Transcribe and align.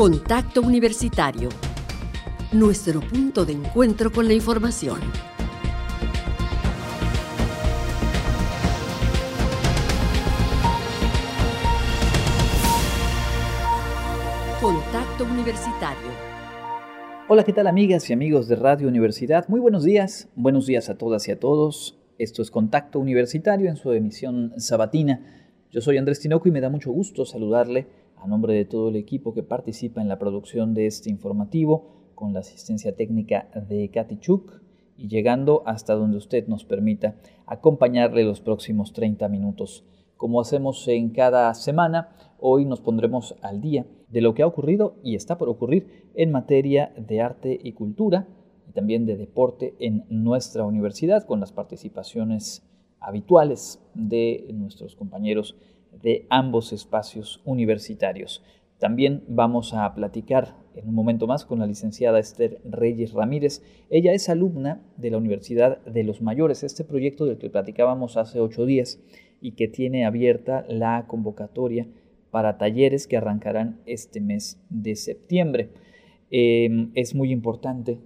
Contacto 0.00 0.62
Universitario. 0.62 1.50
Nuestro 2.52 3.00
punto 3.02 3.44
de 3.44 3.52
encuentro 3.52 4.10
con 4.10 4.26
la 4.26 4.32
información. 4.32 4.98
Contacto 14.58 15.24
Universitario. 15.24 16.08
Hola, 17.28 17.44
¿qué 17.44 17.52
tal 17.52 17.66
amigas 17.66 18.08
y 18.08 18.14
amigos 18.14 18.48
de 18.48 18.56
Radio 18.56 18.88
Universidad? 18.88 19.48
Muy 19.48 19.60
buenos 19.60 19.84
días, 19.84 20.30
buenos 20.34 20.64
días 20.64 20.88
a 20.88 20.96
todas 20.96 21.28
y 21.28 21.32
a 21.32 21.38
todos. 21.38 21.98
Esto 22.16 22.40
es 22.40 22.50
Contacto 22.50 22.98
Universitario 22.98 23.68
en 23.68 23.76
su 23.76 23.92
emisión 23.92 24.54
sabatina. 24.56 25.20
Yo 25.70 25.82
soy 25.82 25.98
Andrés 25.98 26.20
Tinoco 26.20 26.48
y 26.48 26.52
me 26.52 26.62
da 26.62 26.70
mucho 26.70 26.90
gusto 26.90 27.26
saludarle 27.26 27.99
a 28.20 28.26
nombre 28.26 28.54
de 28.54 28.64
todo 28.64 28.90
el 28.90 28.96
equipo 28.96 29.32
que 29.34 29.42
participa 29.42 30.00
en 30.00 30.08
la 30.08 30.18
producción 30.18 30.74
de 30.74 30.86
este 30.86 31.10
informativo, 31.10 32.12
con 32.14 32.34
la 32.34 32.40
asistencia 32.40 32.94
técnica 32.94 33.48
de 33.68 33.90
Katy 33.90 34.18
Chuk 34.18 34.60
y 34.96 35.08
llegando 35.08 35.62
hasta 35.64 35.94
donde 35.94 36.18
usted 36.18 36.46
nos 36.46 36.64
permita 36.64 37.16
acompañarle 37.46 38.24
los 38.24 38.40
próximos 38.40 38.92
30 38.92 39.26
minutos. 39.28 39.84
Como 40.18 40.38
hacemos 40.38 40.86
en 40.88 41.10
cada 41.10 41.52
semana, 41.54 42.10
hoy 42.38 42.66
nos 42.66 42.82
pondremos 42.82 43.36
al 43.40 43.62
día 43.62 43.86
de 44.10 44.20
lo 44.20 44.34
que 44.34 44.42
ha 44.42 44.46
ocurrido 44.46 44.96
y 45.02 45.14
está 45.14 45.38
por 45.38 45.48
ocurrir 45.48 46.10
en 46.14 46.30
materia 46.30 46.92
de 46.98 47.22
arte 47.22 47.58
y 47.62 47.72
cultura 47.72 48.28
y 48.68 48.72
también 48.72 49.06
de 49.06 49.16
deporte 49.16 49.74
en 49.78 50.04
nuestra 50.10 50.66
universidad 50.66 51.24
con 51.24 51.40
las 51.40 51.52
participaciones 51.52 52.62
habituales 53.00 53.80
de 53.94 54.46
nuestros 54.52 54.94
compañeros 54.94 55.56
de 56.02 56.26
ambos 56.30 56.72
espacios 56.72 57.40
universitarios. 57.44 58.42
También 58.78 59.24
vamos 59.28 59.74
a 59.74 59.94
platicar 59.94 60.56
en 60.74 60.88
un 60.88 60.94
momento 60.94 61.26
más 61.26 61.44
con 61.44 61.58
la 61.58 61.66
licenciada 61.66 62.18
Esther 62.18 62.62
Reyes 62.64 63.12
Ramírez. 63.12 63.62
Ella 63.90 64.14
es 64.14 64.30
alumna 64.30 64.80
de 64.96 65.10
la 65.10 65.18
Universidad 65.18 65.84
de 65.84 66.02
los 66.02 66.22
Mayores, 66.22 66.62
este 66.62 66.84
proyecto 66.84 67.26
del 67.26 67.36
que 67.36 67.50
platicábamos 67.50 68.16
hace 68.16 68.40
ocho 68.40 68.64
días 68.64 68.98
y 69.42 69.52
que 69.52 69.68
tiene 69.68 70.06
abierta 70.06 70.64
la 70.66 71.06
convocatoria 71.06 71.88
para 72.30 72.56
talleres 72.56 73.06
que 73.06 73.18
arrancarán 73.18 73.80
este 73.84 74.22
mes 74.22 74.58
de 74.70 74.96
septiembre. 74.96 75.70
Em, 76.30 76.90
es 76.94 77.14
muy 77.14 77.32
importante 77.32 77.98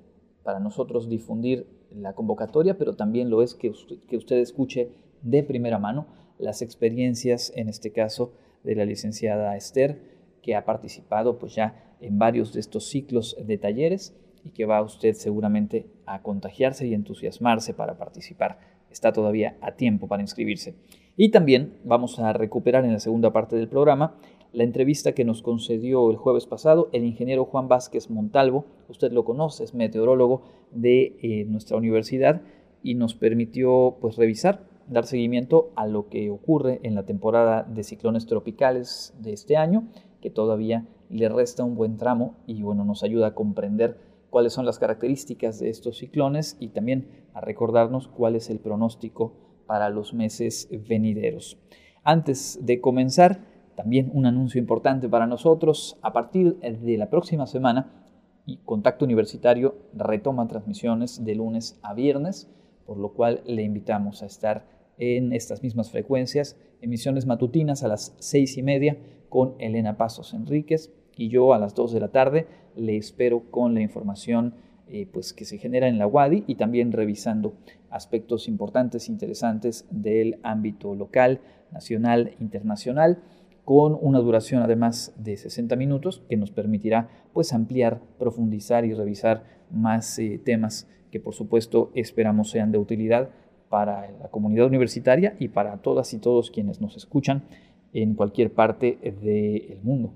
para 0.43 0.59
nosotros 0.59 1.09
difundir 1.09 1.69
la 1.93 2.15
convocatoria, 2.15 2.77
pero 2.77 2.97
también 2.97 3.31
lo 3.31 3.43
es 3.43 3.55
que 3.55 3.71
que 4.09 4.17
usted 4.17 4.39
escuche 4.39 4.91
de 5.23 5.45
primera 5.45 5.79
mano 5.79 6.07
las 6.39 6.63
experiencias, 6.63 7.53
en 7.57 7.69
este 7.69 7.93
caso, 7.93 8.33
de 8.63 8.75
la 8.75 8.85
licenciada 8.85 9.57
Esther, 9.57 10.01
que 10.43 10.55
ha 10.55 10.65
participado 10.65 11.39
pues 11.39 11.55
ya 11.55 11.97
en 12.01 12.19
varios 12.19 12.53
de 12.53 12.61
estos 12.61 12.89
ciclos 12.89 13.37
de 13.43 13.59
talleres 13.59 14.15
y 14.45 14.51
que 14.51 14.67
va 14.67 14.83
usted 14.83 15.15
seguramente 15.15 15.87
a 16.07 16.23
contagiarse 16.23 16.87
y 16.87 16.95
entusiasmarse 16.95 17.73
para 17.75 17.97
participar. 17.97 18.59
Está 18.91 19.13
todavía 19.13 19.57
a 19.61 19.73
tiempo 19.73 20.07
para 20.07 20.23
inscribirse. 20.23 20.75
Y 21.17 21.31
también 21.31 21.79
vamos 21.85 22.19
a 22.19 22.33
recuperar 22.33 22.85
en 22.85 22.93
la 22.93 23.01
segunda 23.01 23.33
parte 23.33 23.57
del 23.57 23.69
programa 23.69 24.17
la 24.53 24.65
entrevista 24.65 25.13
que 25.13 25.25
nos 25.25 25.43
concedió 25.43 26.11
el 26.11 26.17
jueves 26.17 26.47
pasado 26.47 26.89
el 26.93 27.05
ingeniero 27.05 27.45
Juan 27.45 27.69
Vázquez 27.69 28.11
Montalvo. 28.11 28.67
Usted 28.89 29.13
lo 29.13 29.25
conoce, 29.25 29.65
es 29.65 29.75
meteorólogo 29.75 30.43
de 30.71 31.17
eh, 31.23 31.45
nuestra 31.47 31.77
universidad 31.77 32.43
y 32.83 32.95
nos 32.95 33.15
permitió 33.15 33.97
pues 34.01 34.17
revisar 34.17 34.74
dar 34.89 35.07
seguimiento 35.07 35.71
a 35.77 35.87
lo 35.87 36.09
que 36.09 36.31
ocurre 36.31 36.81
en 36.83 36.95
la 36.95 37.05
temporada 37.05 37.63
de 37.63 37.83
ciclones 37.83 38.27
tropicales 38.27 39.15
de 39.21 39.33
este 39.33 39.57
año, 39.57 39.89
que 40.21 40.31
todavía 40.31 40.87
le 41.09 41.29
resta 41.29 41.65
un 41.65 41.75
buen 41.75 41.97
tramo 41.97 42.37
y 42.47 42.63
bueno, 42.63 42.85
nos 42.85 43.03
ayuda 43.03 43.29
a 43.29 43.35
comprender 43.35 43.99
cuáles 44.31 44.53
son 44.53 44.67
las 44.67 44.79
características 44.79 45.61
de 45.61 45.71
estos 45.71 45.99
ciclones 45.99 46.57
y 46.59 46.69
también 46.69 47.09
a 47.35 47.41
recordarnos 47.41 48.09
cuál 48.09 48.37
es 48.37 48.51
el 48.51 48.59
pronóstico 48.59 49.33
para 49.67 49.91
los 49.91 50.13
meses 50.13 50.69
venideros. 50.89 51.59
Antes 52.03 52.59
de 52.63 52.81
comenzar, 52.81 53.41
también 53.77 54.11
un 54.13 54.27
anuncio 54.27 54.59
importante 54.61 55.09
para 55.09 55.27
nosotros. 55.27 55.99
A 56.03 56.13
partir 56.13 56.57
de 56.59 56.99
la 56.99 57.11
próxima 57.11 57.47
semana, 57.47 57.93
Contacto 58.65 59.05
Universitario 59.05 59.77
retoma 59.95 60.47
transmisiones 60.47 61.25
de 61.25 61.35
lunes 61.35 61.79
a 61.83 61.95
viernes, 61.95 62.51
por 62.87 62.99
lo 62.99 63.15
cual 63.15 63.41
le 63.47 63.63
invitamos 63.63 64.23
a 64.23 64.27
estar 64.27 64.67
en 64.99 65.33
estas 65.33 65.63
mismas 65.63 65.91
frecuencias, 65.91 66.57
emisiones 66.81 67.27
matutinas 67.27 67.83
a 67.83 67.89
las 67.89 68.15
seis 68.19 68.57
y 68.57 68.63
media 68.63 68.97
con 69.29 69.55
Elena 69.59 69.97
Pasos 69.97 70.35
Enríquez 70.35 70.93
y 71.17 71.29
yo 71.29 71.55
a 71.55 71.59
las 71.59 71.75
dos 71.75 71.93
de 71.93 72.01
la 72.01 72.09
tarde 72.09 72.47
le 72.77 72.97
espero 72.97 73.51
con 73.51 73.75
la 73.75 73.81
información 73.81 74.55
eh, 74.87 75.09
pues 75.11 75.33
que 75.33 75.45
se 75.45 75.59
genera 75.59 75.89
en 75.89 75.99
la 75.99 76.07
WADI 76.07 76.45
y 76.47 76.57
también 76.57 76.93
revisando 76.93 77.55
aspectos 77.91 78.49
importantes, 78.49 79.09
interesantes 79.09 79.87
del 79.91 80.39
ámbito 80.43 80.95
local, 80.95 81.41
nacional, 81.73 82.35
internacional, 82.39 83.23
con 83.65 83.97
una 84.01 84.19
duración 84.19 84.63
además 84.63 85.15
de 85.17 85.37
60 85.39 85.75
minutos 85.77 86.23
que 86.29 86.37
nos 86.37 86.51
permitirá 86.51 87.09
pues 87.33 87.53
ampliar, 87.55 88.03
profundizar 88.19 88.85
y 88.85 88.93
revisar 88.93 89.45
más 89.71 90.19
eh, 90.19 90.39
temas 90.45 90.87
que 91.11 91.19
por 91.19 91.35
supuesto 91.35 91.91
esperamos 91.95 92.51
sean 92.51 92.73
de 92.73 92.79
utilidad 92.79 93.31
para 93.75 94.09
la 94.21 94.29
comunidad 94.29 94.67
universitaria 94.67 95.35
y 95.41 95.49
para 95.49 95.79
todas 95.79 96.15
y 96.15 96.21
todos 96.21 96.53
quienes 96.53 96.81
nos 96.81 96.97
escuchan 96.97 97.43
en 97.93 98.15
cualquier 98.15 98.53
parte 98.53 98.99
del 99.21 99.81
mundo. 99.83 100.13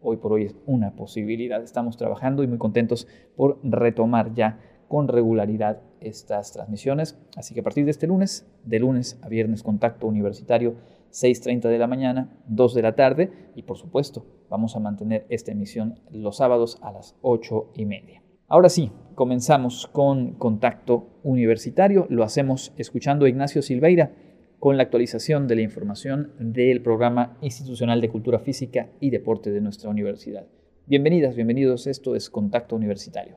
Hoy 0.00 0.18
por 0.18 0.32
hoy 0.32 0.44
es 0.44 0.54
una 0.64 0.92
posibilidad. 0.92 1.60
Estamos 1.60 1.96
trabajando 1.96 2.44
y 2.44 2.46
muy 2.46 2.58
contentos 2.58 3.08
por 3.34 3.58
retomar 3.64 4.32
ya 4.32 4.60
con 4.86 5.08
regularidad 5.08 5.80
estas 5.98 6.52
transmisiones. 6.52 7.18
Así 7.34 7.52
que 7.52 7.58
a 7.58 7.64
partir 7.64 7.84
de 7.84 7.90
este 7.90 8.06
lunes, 8.06 8.48
de 8.64 8.78
lunes 8.78 9.18
a 9.22 9.28
viernes, 9.28 9.64
contacto 9.64 10.06
universitario, 10.06 10.76
6.30 11.10 11.62
de 11.62 11.78
la 11.78 11.88
mañana, 11.88 12.30
2 12.46 12.74
de 12.74 12.82
la 12.82 12.94
tarde 12.94 13.32
y 13.56 13.62
por 13.62 13.76
supuesto 13.76 14.24
vamos 14.48 14.76
a 14.76 14.78
mantener 14.78 15.26
esta 15.30 15.50
emisión 15.50 15.98
los 16.12 16.36
sábados 16.36 16.78
a 16.80 16.92
las 16.92 17.16
8 17.22 17.72
y 17.74 17.86
media. 17.86 18.22
Ahora 18.52 18.68
sí, 18.68 18.90
comenzamos 19.14 19.86
con 19.86 20.32
contacto 20.32 21.20
universitario. 21.22 22.08
Lo 22.10 22.24
hacemos 22.24 22.72
escuchando 22.76 23.24
a 23.24 23.28
Ignacio 23.28 23.62
Silveira 23.62 24.10
con 24.58 24.76
la 24.76 24.82
actualización 24.82 25.46
de 25.46 25.54
la 25.54 25.60
información 25.62 26.32
del 26.40 26.82
programa 26.82 27.38
institucional 27.42 28.00
de 28.00 28.08
cultura 28.08 28.40
física 28.40 28.88
y 28.98 29.10
deporte 29.10 29.52
de 29.52 29.60
nuestra 29.60 29.88
universidad. 29.88 30.48
Bienvenidas, 30.86 31.36
bienvenidos. 31.36 31.86
Esto 31.86 32.16
es 32.16 32.28
Contacto 32.28 32.74
Universitario. 32.74 33.36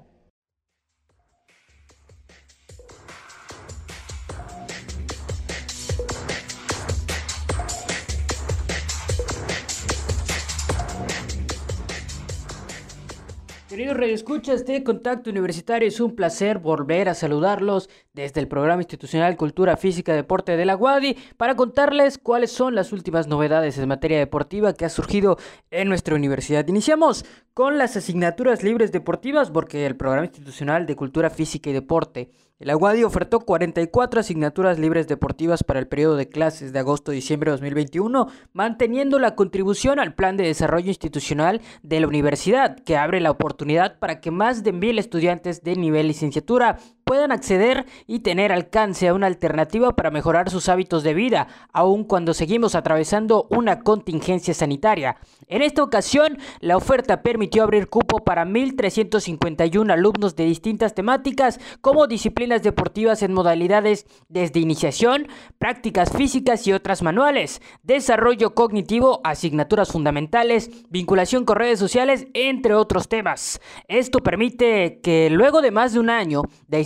Queridos 13.74 13.98
radioescuchas 13.98 14.68
de 14.68 14.84
Contacto 14.84 15.32
Universitario, 15.32 15.88
es 15.88 16.00
un 16.00 16.16
placer 16.16 16.60
volver 16.60 17.10
a 17.10 17.16
saludarlos 17.16 17.90
desde 18.14 18.40
el 18.40 18.48
Programa 18.48 18.84
Institucional 18.84 19.36
Cultura 19.36 19.78
Física 19.78 20.14
Deporte 20.14 20.56
de 20.56 20.64
la 20.64 20.78
UADI 20.78 21.18
para 21.38 21.56
contarles 21.56 22.20
cuáles 22.20 22.52
son 22.52 22.76
las 22.76 22.94
últimas 22.94 23.28
novedades 23.28 23.80
en 23.80 23.88
materia 23.88 24.20
deportiva 24.20 24.74
que 24.74 24.86
ha 24.86 24.90
surgido 24.90 25.40
en 25.72 25.90
nuestra 25.90 26.14
universidad. 26.14 26.68
Iniciamos 26.68 27.26
con 27.56 27.80
las 27.80 27.98
asignaturas 27.98 28.62
libres 28.62 28.92
deportivas 28.92 29.50
porque 29.50 29.88
el 29.88 29.96
Programa 29.96 30.28
Institucional 30.28 30.86
de 30.86 30.96
Cultura 30.96 31.31
Física 31.31 31.72
y 31.72 31.74
Deporte 31.74 32.30
el 32.63 32.69
Aguadi 32.69 33.04
ofertó 33.04 33.42
44 33.42 34.21
asignaturas 34.21 34.80
libres 34.80 35.10
deportivas 35.10 35.65
para 35.65 35.81
el 35.81 35.88
periodo 35.89 36.15
de 36.15 36.30
clases 36.30 36.71
de 36.71 36.80
agosto-diciembre 36.80 37.51
de 37.51 37.57
2021, 37.57 38.30
manteniendo 38.54 39.19
la 39.19 39.36
contribución 39.36 40.00
al 40.00 40.13
plan 40.13 40.38
de 40.38 40.45
desarrollo 40.45 40.88
institucional 40.88 41.60
de 41.81 42.00
la 42.00 42.07
universidad, 42.07 42.80
que 42.80 42.95
abre 42.95 43.19
la 43.19 43.31
oportunidad 43.31 44.00
para 44.00 44.21
que 44.21 44.31
más 44.31 44.63
de 44.63 44.71
mil 44.71 44.98
estudiantes 44.98 45.62
de 45.63 45.75
nivel 45.75 46.07
licenciatura 46.07 46.80
puedan 47.04 47.32
acceder 47.32 47.86
y 48.08 48.20
tener 48.20 48.52
alcance 48.52 49.08
a 49.08 49.14
una 49.14 49.28
alternativa 49.28 49.96
para 49.96 50.12
mejorar 50.12 50.50
sus 50.50 50.70
hábitos 50.70 51.04
de 51.04 51.14
vida, 51.14 51.48
aun 51.72 52.04
cuando 52.04 52.34
seguimos 52.34 52.76
atravesando 52.76 53.48
una 53.50 53.82
contingencia 53.82 54.54
sanitaria. 54.54 55.18
En 55.48 55.62
esta 55.62 55.84
ocasión, 55.84 56.38
la 56.60 56.78
oferta 56.78 57.22
permitió 57.22 57.64
abrir 57.64 57.90
cupo 57.90 58.24
para 58.24 58.46
1.351 58.46 59.92
alumnos 59.92 60.36
de 60.36 60.46
distintas 60.46 60.96
temáticas 60.96 61.60
como 61.82 62.08
disciplinas 62.08 62.64
deportivas 62.64 63.22
en 63.24 63.34
modalidades 63.34 64.06
desde 64.30 64.60
iniciación, 64.60 65.28
prácticas 65.60 66.12
físicas 66.12 66.66
y 66.68 66.74
otras 66.74 67.02
manuales, 67.02 67.62
desarrollo 67.84 68.56
cognitivo, 68.56 69.22
asignaturas 69.24 69.92
fundamentales, 69.92 70.70
vinculación 70.90 71.46
con 71.46 71.58
redes 71.58 71.80
sociales, 71.80 72.28
entre 72.34 72.74
otros 72.74 73.08
temas. 73.08 73.60
Esto 73.88 74.20
permite 74.20 75.00
que 75.02 75.30
luego 75.30 75.62
de 75.62 75.72
más 75.72 75.94
de 75.94 76.00
un 76.00 76.10
año 76.10 76.44
de 76.68 76.80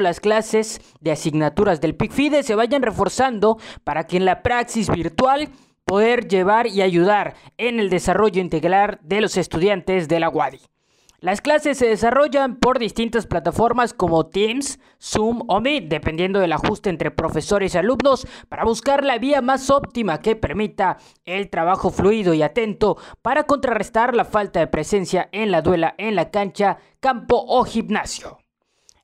las 0.00 0.20
clases 0.20 0.80
de 1.00 1.12
asignaturas 1.12 1.80
del 1.80 1.94
PICFIDE 1.94 2.42
se 2.42 2.54
vayan 2.54 2.82
reforzando 2.82 3.58
para 3.84 4.04
que 4.04 4.16
en 4.16 4.24
la 4.24 4.42
praxis 4.42 4.90
virtual 4.90 5.48
poder 5.84 6.28
llevar 6.28 6.66
y 6.66 6.82
ayudar 6.82 7.34
en 7.56 7.80
el 7.80 7.90
desarrollo 7.90 8.40
integral 8.40 8.98
de 9.02 9.20
los 9.20 9.36
estudiantes 9.36 10.06
de 10.06 10.20
la 10.20 10.28
UADI. 10.28 10.60
Las 11.20 11.40
clases 11.40 11.76
se 11.78 11.88
desarrollan 11.88 12.60
por 12.60 12.78
distintas 12.78 13.26
plataformas 13.26 13.92
como 13.92 14.26
Teams, 14.26 14.78
Zoom 15.02 15.42
o 15.48 15.60
Meet, 15.60 15.88
dependiendo 15.88 16.38
del 16.38 16.52
ajuste 16.52 16.90
entre 16.90 17.10
profesores 17.10 17.74
y 17.74 17.78
alumnos, 17.78 18.24
para 18.48 18.64
buscar 18.64 19.02
la 19.02 19.18
vía 19.18 19.42
más 19.42 19.68
óptima 19.68 20.20
que 20.20 20.36
permita 20.36 20.98
el 21.24 21.50
trabajo 21.50 21.90
fluido 21.90 22.34
y 22.34 22.42
atento 22.42 22.98
para 23.20 23.44
contrarrestar 23.44 24.14
la 24.14 24.24
falta 24.24 24.60
de 24.60 24.68
presencia 24.68 25.28
en 25.32 25.50
la 25.50 25.60
duela 25.60 25.96
en 25.98 26.14
la 26.14 26.30
cancha, 26.30 26.78
campo 27.00 27.44
o 27.48 27.64
gimnasio. 27.64 28.38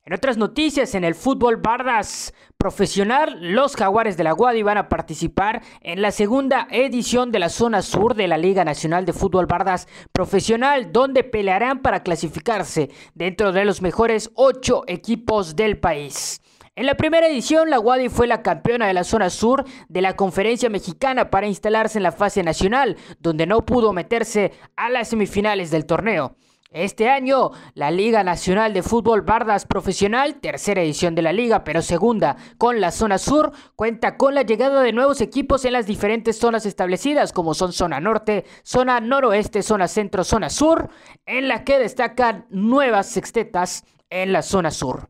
En 0.07 0.13
otras 0.13 0.37
noticias, 0.37 0.93
en 0.93 1.03
el 1.03 1.15
fútbol 1.15 1.57
Bardas 1.57 2.31
profesional, 2.59 3.39
los 3.41 3.75
Jaguares 3.75 4.17
de 4.17 4.23
la 4.23 4.33
Guadi 4.33 4.61
van 4.61 4.77
a 4.77 4.87
participar 4.87 5.63
en 5.81 6.03
la 6.03 6.11
segunda 6.11 6.67
edición 6.69 7.31
de 7.31 7.39
la 7.39 7.49
zona 7.49 7.81
sur 7.81 8.13
de 8.13 8.27
la 8.27 8.37
Liga 8.37 8.63
Nacional 8.63 9.07
de 9.07 9.13
Fútbol 9.13 9.47
Bardas 9.47 9.87
Profesional, 10.11 10.91
donde 10.91 11.23
pelearán 11.23 11.81
para 11.81 12.03
clasificarse 12.03 12.91
dentro 13.15 13.51
de 13.51 13.65
los 13.65 13.81
mejores 13.81 14.29
ocho 14.35 14.83
equipos 14.85 15.55
del 15.55 15.79
país. 15.79 16.39
En 16.75 16.85
la 16.85 16.93
primera 16.93 17.27
edición, 17.27 17.71
la 17.71 17.77
Guadi 17.77 18.09
fue 18.09 18.27
la 18.27 18.43
campeona 18.43 18.85
de 18.85 18.93
la 18.93 19.05
zona 19.05 19.31
sur 19.31 19.65
de 19.89 20.01
la 20.03 20.15
conferencia 20.15 20.69
mexicana 20.69 21.31
para 21.31 21.47
instalarse 21.47 21.97
en 21.97 22.03
la 22.03 22.11
fase 22.11 22.43
nacional, 22.43 22.95
donde 23.19 23.47
no 23.47 23.65
pudo 23.65 23.91
meterse 23.91 24.51
a 24.75 24.87
las 24.91 25.07
semifinales 25.07 25.71
del 25.71 25.87
torneo. 25.87 26.35
Este 26.71 27.09
año, 27.09 27.51
la 27.73 27.91
Liga 27.91 28.23
Nacional 28.23 28.73
de 28.73 28.81
Fútbol 28.81 29.21
Bardas 29.21 29.65
Profesional, 29.65 30.41
tercera 30.41 30.81
edición 30.81 31.13
de 31.13 31.21
la 31.21 31.31
liga, 31.31 31.63
pero 31.63 31.81
segunda 31.81 32.35
con 32.57 32.81
la 32.81 32.91
zona 32.91 33.17
sur, 33.17 33.51
cuenta 33.75 34.17
con 34.17 34.33
la 34.33 34.41
llegada 34.41 34.81
de 34.81 34.91
nuevos 34.91 35.21
equipos 35.21 35.63
en 35.63 35.73
las 35.73 35.85
diferentes 35.85 36.37
zonas 36.37 36.65
establecidas, 36.65 37.31
como 37.31 37.53
son 37.53 37.71
zona 37.71 37.99
norte, 37.99 38.45
zona 38.63 38.99
noroeste, 38.99 39.61
zona 39.61 39.87
centro, 39.87 40.23
zona 40.23 40.49
sur, 40.49 40.89
en 41.25 41.47
la 41.47 41.63
que 41.63 41.77
destacan 41.77 42.47
nuevas 42.49 43.07
sextetas 43.07 43.85
en 44.09 44.33
la 44.33 44.41
zona 44.41 44.71
sur. 44.71 45.09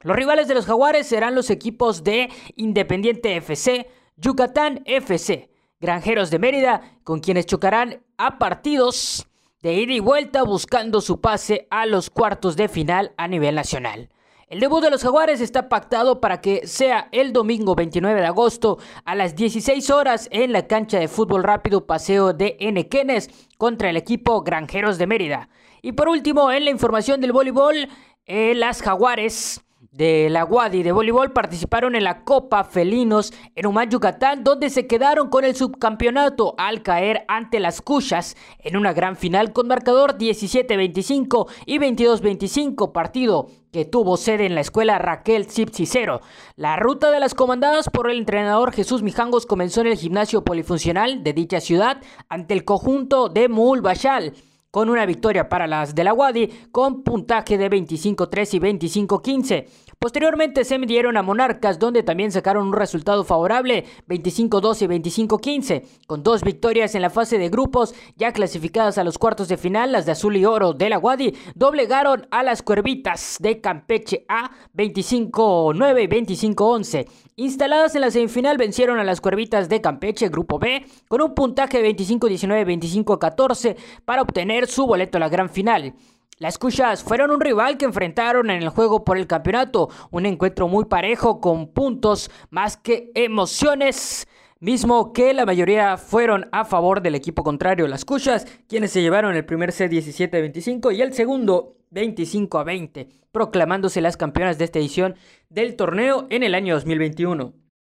Los 0.00 0.16
rivales 0.16 0.48
de 0.48 0.54
los 0.54 0.66
jaguares 0.66 1.06
serán 1.06 1.34
los 1.34 1.50
equipos 1.50 2.02
de 2.02 2.30
Independiente 2.56 3.36
FC, 3.36 3.88
Yucatán 4.16 4.82
FC, 4.86 5.50
Granjeros 5.80 6.30
de 6.30 6.38
Mérida, 6.38 6.98
con 7.04 7.20
quienes 7.20 7.46
chocarán 7.46 8.02
a 8.16 8.38
partidos 8.38 9.28
de 9.62 9.74
ida 9.74 9.92
y 9.92 10.00
vuelta 10.00 10.44
buscando 10.44 11.00
su 11.00 11.20
pase 11.20 11.66
a 11.70 11.84
los 11.84 12.10
cuartos 12.10 12.56
de 12.56 12.68
final 12.68 13.12
a 13.16 13.26
nivel 13.26 13.56
nacional. 13.56 14.08
El 14.46 14.60
debut 14.60 14.82
de 14.82 14.90
los 14.90 15.02
Jaguares 15.02 15.40
está 15.40 15.68
pactado 15.68 16.20
para 16.20 16.40
que 16.40 16.66
sea 16.66 17.08
el 17.12 17.32
domingo 17.32 17.74
29 17.74 18.20
de 18.20 18.26
agosto 18.26 18.78
a 19.04 19.14
las 19.14 19.34
16 19.34 19.90
horas 19.90 20.28
en 20.30 20.52
la 20.52 20.66
cancha 20.66 20.98
de 20.98 21.08
fútbol 21.08 21.42
rápido 21.42 21.86
Paseo 21.86 22.32
de 22.32 22.56
Enequenes 22.60 23.30
contra 23.58 23.90
el 23.90 23.96
equipo 23.96 24.42
Granjeros 24.42 24.96
de 24.96 25.08
Mérida. 25.08 25.48
Y 25.82 25.92
por 25.92 26.08
último, 26.08 26.52
en 26.52 26.64
la 26.64 26.70
información 26.70 27.20
del 27.20 27.32
voleibol, 27.32 27.88
eh, 28.26 28.54
las 28.54 28.80
Jaguares 28.80 29.64
de 29.90 30.28
la 30.30 30.42
Guadi 30.42 30.82
de 30.82 30.92
voleibol 30.92 31.32
participaron 31.32 31.94
en 31.94 32.04
la 32.04 32.22
Copa 32.24 32.64
Felinos 32.64 33.32
en 33.54 33.66
Humán, 33.66 33.90
Yucatán, 33.90 34.44
donde 34.44 34.70
se 34.70 34.86
quedaron 34.86 35.30
con 35.30 35.44
el 35.44 35.56
subcampeonato 35.56 36.54
al 36.58 36.82
caer 36.82 37.24
ante 37.28 37.58
las 37.58 37.80
Cuchas 37.80 38.36
en 38.58 38.76
una 38.76 38.92
gran 38.92 39.16
final 39.16 39.52
con 39.52 39.66
marcador 39.66 40.18
17-25 40.18 41.48
y 41.66 41.78
22-25, 41.78 42.92
partido 42.92 43.48
que 43.72 43.84
tuvo 43.84 44.16
sede 44.16 44.46
en 44.46 44.54
la 44.54 44.60
escuela 44.60 44.98
Raquel 44.98 45.50
Cipcicero. 45.50 46.20
La 46.56 46.76
ruta 46.76 47.10
de 47.10 47.20
las 47.20 47.34
comandadas 47.34 47.88
por 47.90 48.10
el 48.10 48.18
entrenador 48.18 48.72
Jesús 48.72 49.02
Mijangos 49.02 49.46
comenzó 49.46 49.80
en 49.80 49.88
el 49.88 49.96
gimnasio 49.96 50.44
polifuncional 50.44 51.22
de 51.22 51.32
dicha 51.32 51.60
ciudad 51.60 52.00
ante 52.28 52.54
el 52.54 52.64
conjunto 52.64 53.28
de 53.28 53.48
Mul 53.48 53.80
Bachal 53.80 54.34
con 54.70 54.90
una 54.90 55.06
victoria 55.06 55.48
para 55.48 55.66
las 55.66 55.94
de 55.94 56.04
la 56.04 56.12
Wadi 56.12 56.68
con 56.70 57.02
puntaje 57.02 57.56
de 57.56 57.70
25-3 57.70 58.54
y 58.54 59.06
25-15. 59.06 59.66
Posteriormente 60.00 60.64
se 60.64 60.78
midieron 60.78 61.16
a 61.16 61.22
Monarcas, 61.22 61.80
donde 61.80 62.04
también 62.04 62.30
sacaron 62.30 62.68
un 62.68 62.72
resultado 62.72 63.24
favorable, 63.24 63.84
25-12 64.06 64.82
y 64.82 65.26
25-15, 65.26 65.82
con 66.06 66.22
dos 66.22 66.44
victorias 66.44 66.94
en 66.94 67.02
la 67.02 67.10
fase 67.10 67.36
de 67.36 67.48
grupos, 67.48 67.96
ya 68.14 68.32
clasificadas 68.32 68.96
a 68.98 69.02
los 69.02 69.18
cuartos 69.18 69.48
de 69.48 69.56
final, 69.56 69.90
las 69.90 70.06
de 70.06 70.12
Azul 70.12 70.36
y 70.36 70.44
Oro 70.44 70.72
de 70.72 70.88
la 70.88 70.98
Guadi 70.98 71.34
doblegaron 71.56 72.28
a 72.30 72.44
las 72.44 72.62
Cuervitas 72.62 73.38
de 73.40 73.60
Campeche 73.60 74.24
A 74.28 74.52
25-9 74.72 76.04
y 76.04 76.06
25-11. 76.06 77.08
Instaladas 77.34 77.96
en 77.96 78.02
la 78.02 78.12
semifinal, 78.12 78.56
vencieron 78.56 79.00
a 79.00 79.04
las 79.04 79.20
Cuervitas 79.20 79.68
de 79.68 79.80
Campeche, 79.80 80.28
Grupo 80.28 80.60
B, 80.60 80.86
con 81.08 81.22
un 81.22 81.34
puntaje 81.34 81.82
de 81.82 81.96
25-19 81.96 82.62
y 82.62 83.02
25-14 83.02 83.76
para 84.04 84.22
obtener 84.22 84.68
su 84.68 84.86
boleto 84.86 85.16
a 85.18 85.20
la 85.20 85.28
gran 85.28 85.50
final. 85.50 85.94
Las 86.38 86.56
Cuchas 86.56 87.02
fueron 87.02 87.32
un 87.32 87.40
rival 87.40 87.76
que 87.76 87.84
enfrentaron 87.84 88.48
en 88.50 88.62
el 88.62 88.68
juego 88.68 89.04
por 89.04 89.18
el 89.18 89.26
campeonato, 89.26 89.88
un 90.12 90.24
encuentro 90.24 90.68
muy 90.68 90.84
parejo 90.84 91.40
con 91.40 91.72
puntos 91.72 92.30
más 92.50 92.76
que 92.76 93.10
emociones, 93.16 94.28
mismo 94.60 95.12
que 95.12 95.34
la 95.34 95.44
mayoría 95.44 95.96
fueron 95.96 96.48
a 96.52 96.64
favor 96.64 97.02
del 97.02 97.16
equipo 97.16 97.42
contrario, 97.42 97.88
las 97.88 98.04
Cuchas, 98.04 98.46
quienes 98.68 98.92
se 98.92 99.02
llevaron 99.02 99.34
el 99.34 99.44
primer 99.44 99.72
set 99.72 99.90
17 99.90 100.40
25 100.40 100.92
y 100.92 101.02
el 101.02 101.12
segundo 101.12 101.76
25 101.90 102.58
a 102.60 102.62
20, 102.62 103.08
proclamándose 103.32 104.00
las 104.00 104.16
campeonas 104.16 104.58
de 104.58 104.66
esta 104.66 104.78
edición 104.78 105.16
del 105.48 105.74
torneo 105.74 106.28
en 106.30 106.44
el 106.44 106.54
año 106.54 106.74
2021. 106.74 107.52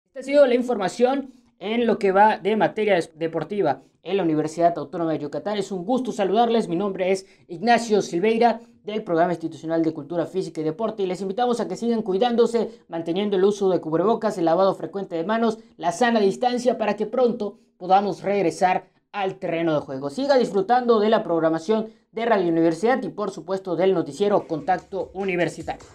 Esta 0.07 0.19
ha 0.19 0.23
sido 0.23 0.45
la 0.47 0.55
información 0.55 1.31
en 1.63 1.87
lo 1.87 1.97
que 1.97 2.11
va 2.11 2.39
de 2.39 2.57
materia 2.57 2.99
deportiva 3.15 3.83
en 4.03 4.17
la 4.17 4.23
Universidad 4.23 4.77
Autónoma 4.77 5.13
de 5.13 5.19
Yucatán. 5.19 5.57
Es 5.57 5.71
un 5.71 5.85
gusto 5.85 6.11
saludarles. 6.11 6.67
Mi 6.67 6.75
nombre 6.75 7.13
es 7.13 7.25
Ignacio 7.47 8.01
Silveira 8.01 8.59
del 8.83 9.01
Programa 9.01 9.31
Institucional 9.31 9.81
de 9.81 9.93
Cultura 9.93 10.25
Física 10.25 10.59
y 10.59 10.65
Deporte 10.65 11.03
y 11.03 11.05
les 11.05 11.21
invitamos 11.21 11.61
a 11.61 11.69
que 11.69 11.77
sigan 11.77 12.01
cuidándose, 12.01 12.81
manteniendo 12.89 13.37
el 13.37 13.45
uso 13.45 13.69
de 13.69 13.79
cubrebocas, 13.79 14.37
el 14.37 14.43
lavado 14.43 14.75
frecuente 14.75 15.15
de 15.15 15.23
manos, 15.23 15.57
la 15.77 15.93
sana 15.93 16.19
distancia 16.19 16.77
para 16.77 16.97
que 16.97 17.05
pronto 17.05 17.59
podamos 17.77 18.23
regresar 18.23 18.89
al 19.13 19.35
terreno 19.35 19.73
de 19.73 19.79
juego. 19.79 20.09
Siga 20.09 20.37
disfrutando 20.37 20.99
de 20.99 21.07
la 21.07 21.23
programación 21.23 21.93
de 22.11 22.25
Radio 22.25 22.49
Universidad 22.49 23.01
y 23.03 23.07
por 23.07 23.31
supuesto 23.31 23.77
del 23.77 23.93
noticiero 23.93 24.47
Contacto 24.49 25.11
Universitario. 25.13 25.85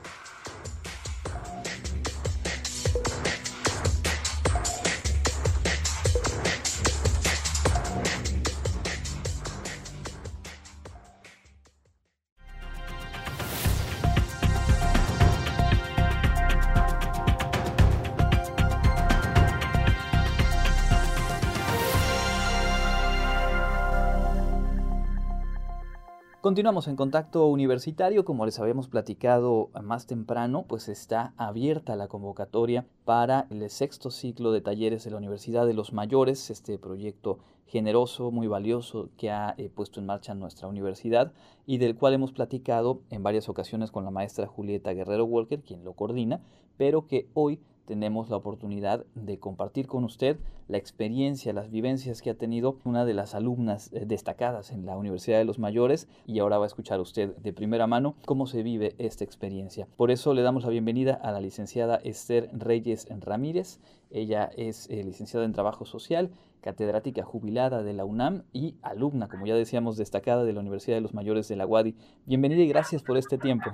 Continuamos 26.49 26.89
en 26.89 26.97
contacto 26.97 27.47
universitario, 27.47 28.25
como 28.25 28.47
les 28.47 28.59
habíamos 28.59 28.89
platicado 28.89 29.69
más 29.83 30.07
temprano, 30.07 30.65
pues 30.67 30.89
está 30.89 31.35
abierta 31.37 31.95
la 31.95 32.09
convocatoria 32.09 32.87
para 33.05 33.47
el 33.51 33.69
sexto 33.69 34.11
ciclo 34.11 34.51
de 34.51 34.63
talleres 34.63 35.05
de 35.05 35.11
la 35.11 35.19
Universidad 35.19 35.67
de 35.67 35.75
los 35.75 35.93
Mayores, 35.93 36.49
este 36.49 36.79
proyecto 36.79 37.39
generoso, 37.67 38.31
muy 38.31 38.47
valioso 38.47 39.11
que 39.19 39.31
ha 39.31 39.55
eh, 39.59 39.69
puesto 39.69 40.01
en 40.01 40.07
marcha 40.07 40.35
nuestra 40.35 40.69
universidad 40.69 41.35
y 41.67 41.77
del 41.77 41.97
cual 41.97 42.15
hemos 42.15 42.33
platicado 42.33 43.03
en 43.11 43.23
varias 43.23 43.51
ocasiones 43.51 43.91
con 43.91 44.07
la 44.07 44.11
maestra 44.11 44.47
Julieta 44.47 44.95
Guerrero 44.95 45.27
Walker, 45.27 45.61
quien 45.61 45.85
lo 45.85 45.93
coordina, 45.93 46.41
pero 46.79 47.07
que 47.07 47.29
hoy 47.35 47.61
tenemos 47.89 48.29
la 48.29 48.37
oportunidad 48.37 49.07
de 49.15 49.39
compartir 49.39 49.87
con 49.87 50.05
usted 50.05 50.39
la 50.69 50.77
experiencia, 50.77 51.55
las 51.55 51.71
vivencias 51.71 52.21
que 52.21 52.29
ha 52.29 52.35
tenido 52.35 52.77
una 52.85 53.07
de 53.07 53.15
las 53.15 53.35
alumnas 53.35 53.91
eh, 53.95 54.05
destacadas 54.07 54.73
en 54.73 54.85
la 54.85 54.99
Universidad 54.99 55.39
de 55.39 55.47
los 55.47 55.59
Mayores 55.59 56.07
y 56.27 56.39
ahora 56.39 56.59
va 56.59 56.65
a 56.65 56.67
escuchar 56.67 57.01
usted 57.01 57.35
de 57.37 57.55
primera 57.55 57.87
mano 57.87 58.15
cómo 58.27 58.47
se 58.47 58.63
vive 58.63 58.95
esta 58.99 59.25
experiencia. 59.25 59.89
Por 59.97 60.11
eso 60.11 60.35
le 60.35 60.43
damos 60.43 60.65
la 60.65 60.69
bienvenida 60.69 61.15
a 61.15 61.33
la 61.33 61.41
licenciada 61.41 61.99
Esther 62.05 62.51
Reyes 62.53 63.09
Ramírez. 63.09 63.81
Ella 64.11 64.51
es 64.55 64.91
eh, 64.91 65.03
licenciada 65.03 65.47
en 65.47 65.55
Trabajo 65.55 65.87
Social, 65.87 66.31
catedrática 66.61 67.25
jubilada 67.25 67.83
de 67.83 67.95
la 67.95 68.05
UNAM 68.05 68.43
y 68.53 68.77
alumna, 68.83 69.29
como 69.29 69.47
ya 69.47 69.55
decíamos, 69.55 69.97
destacada 69.97 70.45
de 70.45 70.53
la 70.53 70.61
Universidad 70.61 70.99
de 70.99 71.01
los 71.01 71.15
Mayores 71.15 71.49
de 71.49 71.57
la 71.57 71.67
UADI. 71.67 71.97
Bienvenida 72.27 72.61
y 72.61 72.69
gracias 72.69 73.03
por 73.03 73.17
este 73.17 73.39
tiempo 73.39 73.71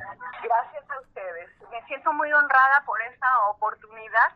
siento 1.94 2.12
muy 2.12 2.32
honrada 2.32 2.82
por 2.84 3.00
esta 3.02 3.46
oportunidad 3.50 4.32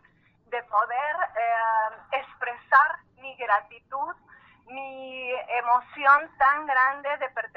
de 0.46 0.62
poder 0.62 1.16
eh, 1.34 2.18
expresar 2.20 2.98
mi 3.16 3.34
gratitud 3.34 4.14
mi 4.68 5.32
emoción 5.58 6.30
tan 6.38 6.66
grande 6.66 7.08
de 7.16 7.28
pertenecer 7.30 7.47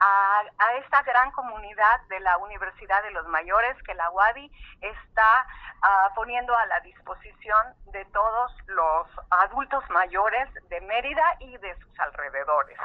a, 0.00 0.42
esta 0.78 1.02
gran 1.02 1.30
comunidad 1.32 2.00
de 2.08 2.20
la 2.20 2.38
Universidad 2.38 3.02
de 3.02 3.10
los 3.12 3.26
Mayores 3.28 3.76
que 3.84 3.94
la 3.94 4.10
UADI 4.10 4.50
está 4.80 5.46
ah, 5.82 6.10
poniendo 6.14 6.56
a 6.56 6.66
la 6.66 6.80
disposición 6.80 7.74
de 7.92 8.04
todos 8.06 8.52
los 8.66 9.06
adultos 9.30 9.84
mayores 9.90 10.48
de 10.68 10.80
Mérida 10.82 11.22
y 11.40 11.56
de 11.58 11.74
sus 11.78 12.00
alrededores. 12.00 12.76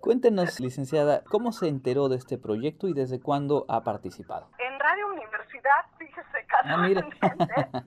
Cuéntenos, 0.00 0.60
licenciada, 0.60 1.22
¿cómo 1.24 1.52
se 1.52 1.68
enteró 1.68 2.08
de 2.08 2.16
este 2.16 2.38
proyecto 2.38 2.88
y 2.88 2.92
desde 2.92 3.20
cuándo 3.20 3.64
ha 3.68 3.82
participado? 3.82 4.50
En 4.58 4.78
Radio 4.78 5.08
Universidad, 5.08 5.86
fíjese, 5.98 6.46
ah, 6.64 6.86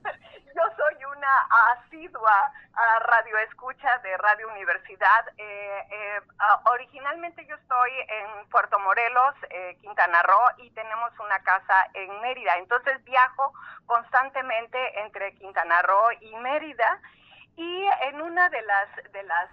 yo 0.58 0.64
soy 0.76 1.04
una 1.04 1.34
asidua 1.72 2.52
radio 3.00 3.38
escucha 3.38 3.98
de 3.98 4.16
Radio 4.16 4.48
Universidad. 4.48 5.24
Eh, 5.36 5.86
eh, 5.90 6.20
originalmente 6.72 7.46
yo 7.46 7.54
estoy 7.54 7.90
en 8.08 8.48
Puerto 8.50 8.78
Morelos, 8.80 9.34
eh, 9.50 9.76
Quintana 9.80 10.22
Roo, 10.22 10.64
y 10.64 10.70
tenemos 10.70 11.12
una 11.20 11.38
casa 11.44 11.88
en 11.94 12.20
Mérida. 12.20 12.56
Entonces 12.56 13.02
viajo 13.04 13.52
constantemente 13.86 14.78
entre 15.00 15.32
Quintana 15.34 15.82
Roo 15.82 16.10
y 16.20 16.34
Mérida. 16.36 17.00
Y 17.56 17.84
en 18.02 18.20
una 18.22 18.48
de 18.48 18.62
las 18.62 19.12
de 19.12 19.22
las 19.24 19.50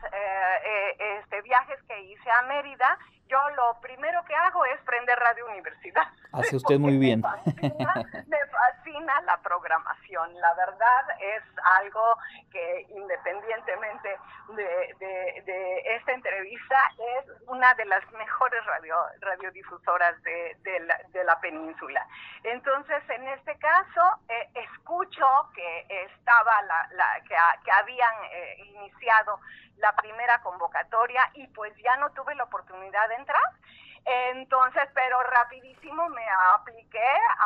este, 1.00 1.42
viajes 1.42 1.82
que 1.88 2.02
hice 2.02 2.32
a 2.32 2.44
Mérida, 2.44 2.98
yo 3.28 3.38
lo 3.56 3.80
primero 3.82 4.24
que 4.26 4.36
hago 4.36 4.66
es 4.66 4.80
prender 4.82 5.18
Radio 5.18 5.48
Universidad. 5.48 6.04
Hace 6.32 6.58
usted 6.58 6.78
muy 6.78 6.98
bien. 7.00 7.22
Me 7.22 8.40
fascina, 8.52 9.22
la 9.22 9.38
programación. 9.42 10.34
La 10.40 10.54
verdad 10.54 11.06
es 11.20 11.44
algo 11.80 12.18
que 12.52 12.86
independientemente 12.90 14.18
de, 14.56 15.82
esta 15.98 16.12
entrevista 16.12 16.78
es 17.20 17.26
una 17.48 17.74
de 17.76 17.86
las 17.86 18.04
mejores 18.12 18.64
radio, 18.66 18.96
radiodifusoras 19.22 20.22
de, 20.24 21.24
la, 21.24 21.40
península. 21.40 22.06
Entonces, 22.44 23.04
en 23.10 23.28
este 23.30 23.58
caso, 23.58 24.02
eh, 24.30 24.50
escucho 24.56 25.26
que 25.54 26.06
estaba 26.06 26.62
la, 26.64 27.22
que, 27.28 27.72
habían 27.72 28.16
eh, 28.32 28.56
iniciado 28.76 29.40
la 29.78 29.96
primera 29.96 30.42
convocatoria 30.42 31.22
y 31.34 31.48
pues 31.48 31.74
ya 31.84 31.98
no 31.98 32.12
tuve 32.12 32.36
la 32.36 32.44
oportunidad 32.44 33.08
de 33.10 33.16
entrar. 33.16 33.44
Entonces, 34.06 34.84
pero 34.94 35.20
rapidísimo 35.24 36.10
me 36.10 36.24
apliqué, 36.54 37.00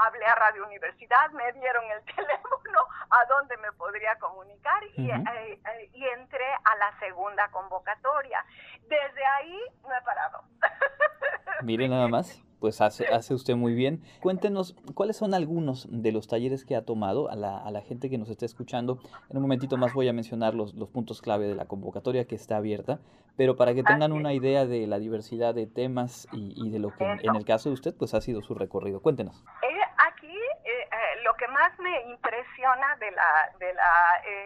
hablé 0.06 0.26
a 0.26 0.36
Radio 0.36 0.66
Universidad, 0.66 1.32
me 1.32 1.52
dieron 1.54 1.84
el 1.86 2.04
teléfono 2.16 2.80
a 3.10 3.26
donde 3.26 3.56
me 3.58 3.72
podría 3.74 4.18
comunicar 4.20 4.84
y, 4.96 5.10
eh, 5.10 5.24
eh, 5.26 5.90
y 5.94 6.06
entré 6.06 6.52
a 6.66 6.76
la 6.76 7.00
segunda 7.00 7.50
convocatoria. 7.50 8.44
Desde 8.82 9.26
ahí 9.26 9.60
no 9.84 9.96
he 9.96 10.02
parado. 10.02 10.44
Mire 11.62 11.88
nada 11.88 12.08
más 12.10 12.44
pues 12.60 12.82
hace, 12.82 13.08
hace 13.08 13.34
usted 13.34 13.56
muy 13.56 13.74
bien. 13.74 14.04
Cuéntenos 14.22 14.76
cuáles 14.94 15.18
son 15.18 15.34
algunos 15.34 15.88
de 15.90 16.12
los 16.12 16.28
talleres 16.28 16.66
que 16.66 16.76
ha 16.76 16.86
tomado 16.86 17.30
a 17.30 17.36
la, 17.36 17.58
a 17.58 17.72
la 17.72 17.82
gente 17.82 18.10
que 18.10 18.18
nos 18.18 18.30
está 18.30 18.46
escuchando. 18.46 19.00
En 19.30 19.38
un 19.38 19.44
momentito 19.44 19.78
más 19.78 19.94
voy 19.94 20.08
a 20.08 20.14
mencionar 20.14 20.54
los, 20.54 20.74
los 20.76 20.90
puntos 20.90 21.22
clave 21.22 21.48
de 21.48 21.56
la 21.56 21.66
convocatoria 21.66 22.26
que 22.26 22.36
está 22.36 22.58
abierta, 22.58 23.00
pero 23.38 23.56
para 23.56 23.74
que 23.74 23.84
tengan 23.84 24.12
una 24.12 24.34
idea 24.34 24.66
de 24.66 24.86
la 24.88 25.00
diversidad 25.00 25.56
de 25.56 25.68
temas 25.68 26.28
y, 26.34 26.54
y 26.56 26.70
de 26.70 26.80
lo 26.80 26.94
que 26.94 27.06
en 27.06 27.36
el 27.36 27.46
caso 27.46 27.70
de 27.70 27.74
usted 27.74 27.96
pues 27.98 28.14
ha 28.14 28.22
sido 28.22 28.42
su 28.42 28.54
recorrido. 28.54 29.02
Cuéntenos. 29.02 29.44
Eh, 29.64 29.80
aquí 29.98 30.28
eh, 30.28 30.68
eh, 30.68 31.24
lo 31.24 31.34
que 31.36 31.48
más 31.48 31.72
me 31.80 32.12
impresiona 32.12 32.96
de 32.98 33.12
la, 33.12 33.52
de 33.60 33.74
la 33.74 33.92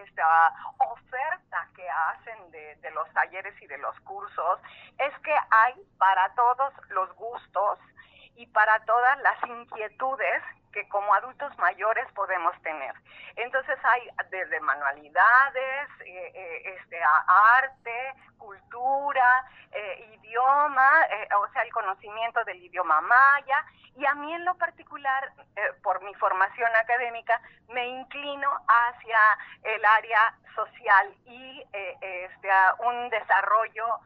esta 0.03 0.53
oferta 0.91 1.67
que 1.75 1.83
hacen 1.89 2.51
de, 2.51 2.75
de 2.81 2.91
los 2.91 3.09
talleres 3.13 3.53
y 3.61 3.67
de 3.67 3.77
los 3.79 3.99
cursos 4.01 4.59
es 4.99 5.13
que 5.23 5.31
hay 5.31 5.73
para 5.97 6.33
todos 6.35 6.73
los 6.89 7.13
gustos 7.15 7.79
y 8.35 8.47
para 8.47 8.79
todas 8.85 9.19
las 9.21 9.37
inquietudes 9.49 10.43
que 10.73 10.87
como 10.89 11.13
adultos 11.13 11.57
mayores 11.59 12.11
podemos 12.13 12.59
tener. 12.63 12.93
Entonces 13.35 13.77
hay 13.83 14.09
desde 14.29 14.59
manualidades, 14.59 15.89
eh, 16.01 16.31
eh, 16.33 16.75
este, 16.77 16.99
arte, 17.01 18.13
cultura, 18.37 19.45
eh, 19.71 20.17
idioma, 20.19 20.91
o 21.37 21.47
sea, 21.53 21.61
el 21.61 21.71
conocimiento 21.71 22.43
del 22.43 22.57
idioma 22.57 22.99
maya. 23.01 23.63
Y 23.95 24.05
a 24.05 24.15
mí 24.15 24.33
en 24.33 24.43
lo 24.43 24.55
particular, 24.55 25.31
por 25.83 26.01
mi 26.03 26.13
formación 26.15 26.75
académica, 26.75 27.39
me 27.69 27.85
inclino 27.87 28.49
hacia 28.67 29.19
el 29.61 29.85
área 29.85 30.35
social 30.55 31.15
y 31.25 31.63
este, 32.01 32.49
un 32.79 33.09
desarrollo 33.09 33.99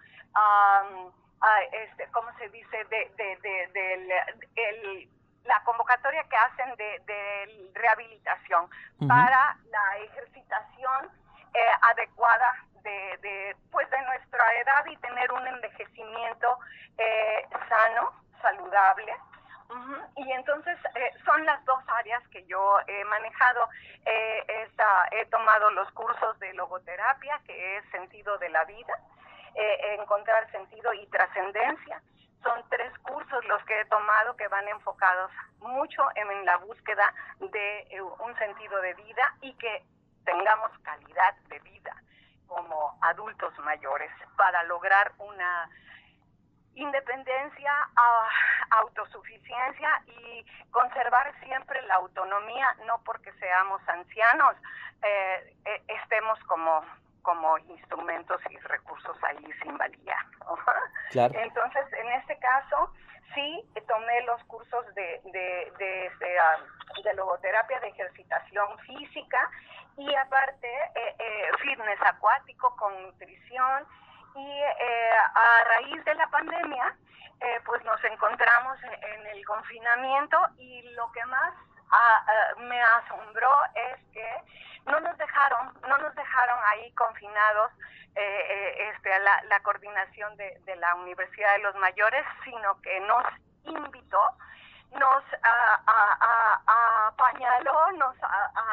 este, 1.71 2.07
¿cómo 2.11 2.29
se 2.37 2.49
dice? 2.49 2.83
De, 2.85 3.11
de, 3.17 5.09
la 5.43 5.63
convocatoria 5.63 6.23
que 6.25 6.35
hacen 6.35 6.75
de, 6.75 7.71
rehabilitación 7.73 8.69
para 9.07 9.55
la 9.69 9.97
ejercitación 9.99 11.09
eh, 11.53 11.59
adecuada 11.81 12.53
de, 12.83 13.55
pues 13.71 13.89
de 13.89 14.01
nuestra 14.03 14.55
edad 14.55 14.85
y 14.85 14.95
tener 14.97 15.31
un 15.31 15.45
envejecimiento 15.47 16.59
eh, 16.97 17.45
sano, 17.67 18.13
saludable. 18.41 19.15
Y 20.15 20.31
entonces 20.31 20.77
eh, 20.95 21.11
son 21.25 21.45
las 21.45 21.63
dos 21.65 21.83
áreas 21.87 22.25
que 22.29 22.45
yo 22.45 22.79
he 22.87 23.03
manejado. 23.05 23.69
he 24.05 25.25
tomado 25.25 25.69
los 25.71 25.91
cursos 25.91 26.39
de 26.39 26.53
logoterapia, 26.53 27.39
que 27.45 27.77
es 27.77 27.89
sentido 27.91 28.37
de 28.37 28.49
la 28.49 28.63
vida, 28.65 28.93
eh, 29.57 29.95
encontrar 29.99 30.49
sentido 30.51 30.93
y 30.93 31.07
trascendencia. 31.07 31.99
Son 32.43 32.63
tres 32.69 32.95
cursos 32.99 33.43
los 33.45 33.63
que 33.65 33.81
he 33.81 33.85
tomado 33.85 34.35
que 34.37 34.47
van 34.47 34.67
enfocados 34.67 35.31
mucho 35.59 36.03
en, 36.13 36.45
la 36.45 36.57
búsqueda 36.57 37.11
de 37.39 37.79
eh, 37.89 38.01
un 38.01 38.37
sentido 38.37 38.79
de 38.81 38.93
vida 38.93 39.33
y 39.41 39.53
que 39.55 39.83
tengamos 40.25 40.71
calidad 40.83 41.35
de 41.49 41.57
vida 41.59 41.95
como 42.45 42.99
adultos 43.01 43.57
mayores 43.59 44.11
para 44.35 44.61
lograr 44.65 45.11
una 45.17 45.67
independencia, 46.75 47.73
autosuficiencia 48.69 49.89
y 50.05 50.45
conservar 50.69 51.33
siempre 51.43 51.81
la 51.87 51.95
autonomía, 51.95 52.77
no 52.85 53.01
porque 53.03 53.33
seamos 53.33 53.81
ancianos, 53.87 54.55
eh, 55.01 55.55
estemos 55.87 56.39
como 56.43 56.85
como 57.27 57.57
instrumentos 57.57 58.39
y 58.49 58.57
recursos 58.59 59.21
ahí 59.21 59.51
sin 59.61 59.77
valía. 59.77 60.17
Entonces, 61.11 61.85
en 61.91 62.07
este 62.13 62.39
caso, 62.39 62.89
sí 63.35 63.69
tomé 63.85 64.21
los 64.21 64.41
cursos 64.45 64.85
de, 64.95 65.19
de, 65.25 65.73
de, 65.77 66.05
este, 66.05 66.37
um, 66.39 67.03
de, 67.03 67.13
logoterapia, 67.15 67.81
de 67.81 67.89
ejercitación 67.89 68.79
física 68.79 69.49
y 69.97 70.15
aparte 70.15 70.69
eh, 70.95 71.15
eh, 71.19 71.51
fitness 71.59 72.01
acuático 72.01 72.73
con 72.77 72.93
nutrición 73.03 73.85
y 74.35 74.47
eh, 74.49 75.09
a 75.35 75.63
raíz 75.65 76.05
de 76.05 76.15
la 76.15 76.27
pandemia, 76.27 76.95
pues 77.65 77.83
nos 77.83 78.01
encontramos 78.05 78.79
en 78.83 79.27
el 79.27 79.45
confinamiento 79.45 80.37
y 80.57 80.81
lo 80.93 81.11
que 81.11 81.23
más 81.25 81.53
me 82.57 82.81
asombró 82.81 83.51
es 83.75 83.97
que 84.13 84.43
no 84.87 84.99
nos 84.99 85.17
dejaron, 85.17 85.73
no 85.87 85.97
nos 85.97 86.13
dejaron 86.15 86.59
ahí 86.65 86.91
confinados 86.93 87.71
eh, 88.15 88.19
eh, 88.19 88.91
este, 88.93 89.19
la, 89.19 89.43
la 89.43 89.59
coordinación 89.59 90.35
de, 90.37 90.59
de, 90.65 90.75
la 90.77 90.95
Universidad 90.95 91.53
de 91.53 91.59
los 91.59 91.75
Mayores, 91.75 92.25
sino 92.43 92.81
que 92.81 92.99
nos 93.01 93.23
invitó, 93.63 94.19
nos 94.91 95.23
apañaló, 97.07 97.91
nos, 97.93 98.15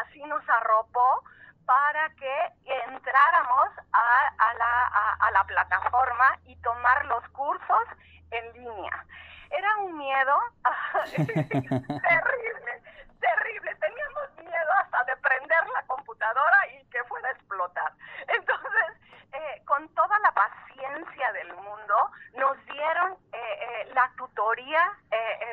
así 0.01 0.25
nos 0.25 0.49
arropó 0.49 1.25
para 1.67 2.09
que 2.11 2.53
entráramos 2.65 3.69
a, 3.93 4.33
a, 4.39 4.55
la, 4.55 4.87
a, 5.21 5.31
la 5.33 5.45
plataforma 5.45 6.39
y 6.45 6.57
tomar 6.63 7.05
los 7.07 7.29
cursos 7.31 7.85
en 8.31 8.53
línea. 8.55 9.05
Era 9.51 9.77
un 9.79 9.99
miedo 9.99 10.41
terrible. 13.25 13.75
Teníamos 13.77 14.37
miedo 14.39 14.73
hasta 14.81 15.05
de 15.05 15.17
prender 15.17 15.67
la 15.69 15.83
computadora 15.87 16.69
y 16.73 16.85
que 16.91 17.03
fuera 17.05 17.29
a 17.29 17.33
explotar. 17.33 17.93
Entonces, 18.29 18.87
eh, 19.33 19.63
con 19.65 19.89
toda 19.95 20.19
la 20.21 20.33
paciencia 20.33 21.33
del 21.33 21.55
mundo, 21.55 22.11
nos 22.37 22.57
dieron 22.67 23.13
eh, 23.33 23.37
eh, 23.37 23.91
la 23.95 24.11
tutoría 24.17 24.93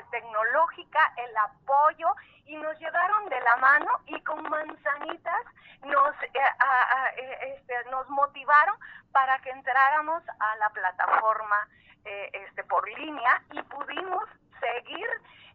tecnológica, 0.09 1.13
el 1.15 1.37
apoyo 1.37 2.13
y 2.45 2.57
nos 2.57 2.77
llevaron 2.79 3.29
de 3.29 3.39
la 3.39 3.55
mano 3.57 4.01
y 4.07 4.21
con 4.23 4.43
manzanitas 4.49 5.41
nos, 5.83 6.13
este, 6.23 7.89
nos 7.89 8.09
motivaron 8.09 8.75
para 9.13 9.39
que 9.39 9.51
entráramos 9.51 10.21
a 10.37 10.55
la 10.57 10.69
plataforma 10.71 11.65
este, 12.03 12.63
por 12.65 12.85
línea 12.89 13.41
y 13.51 13.61
pudimos 13.63 14.25
seguir 14.59 15.07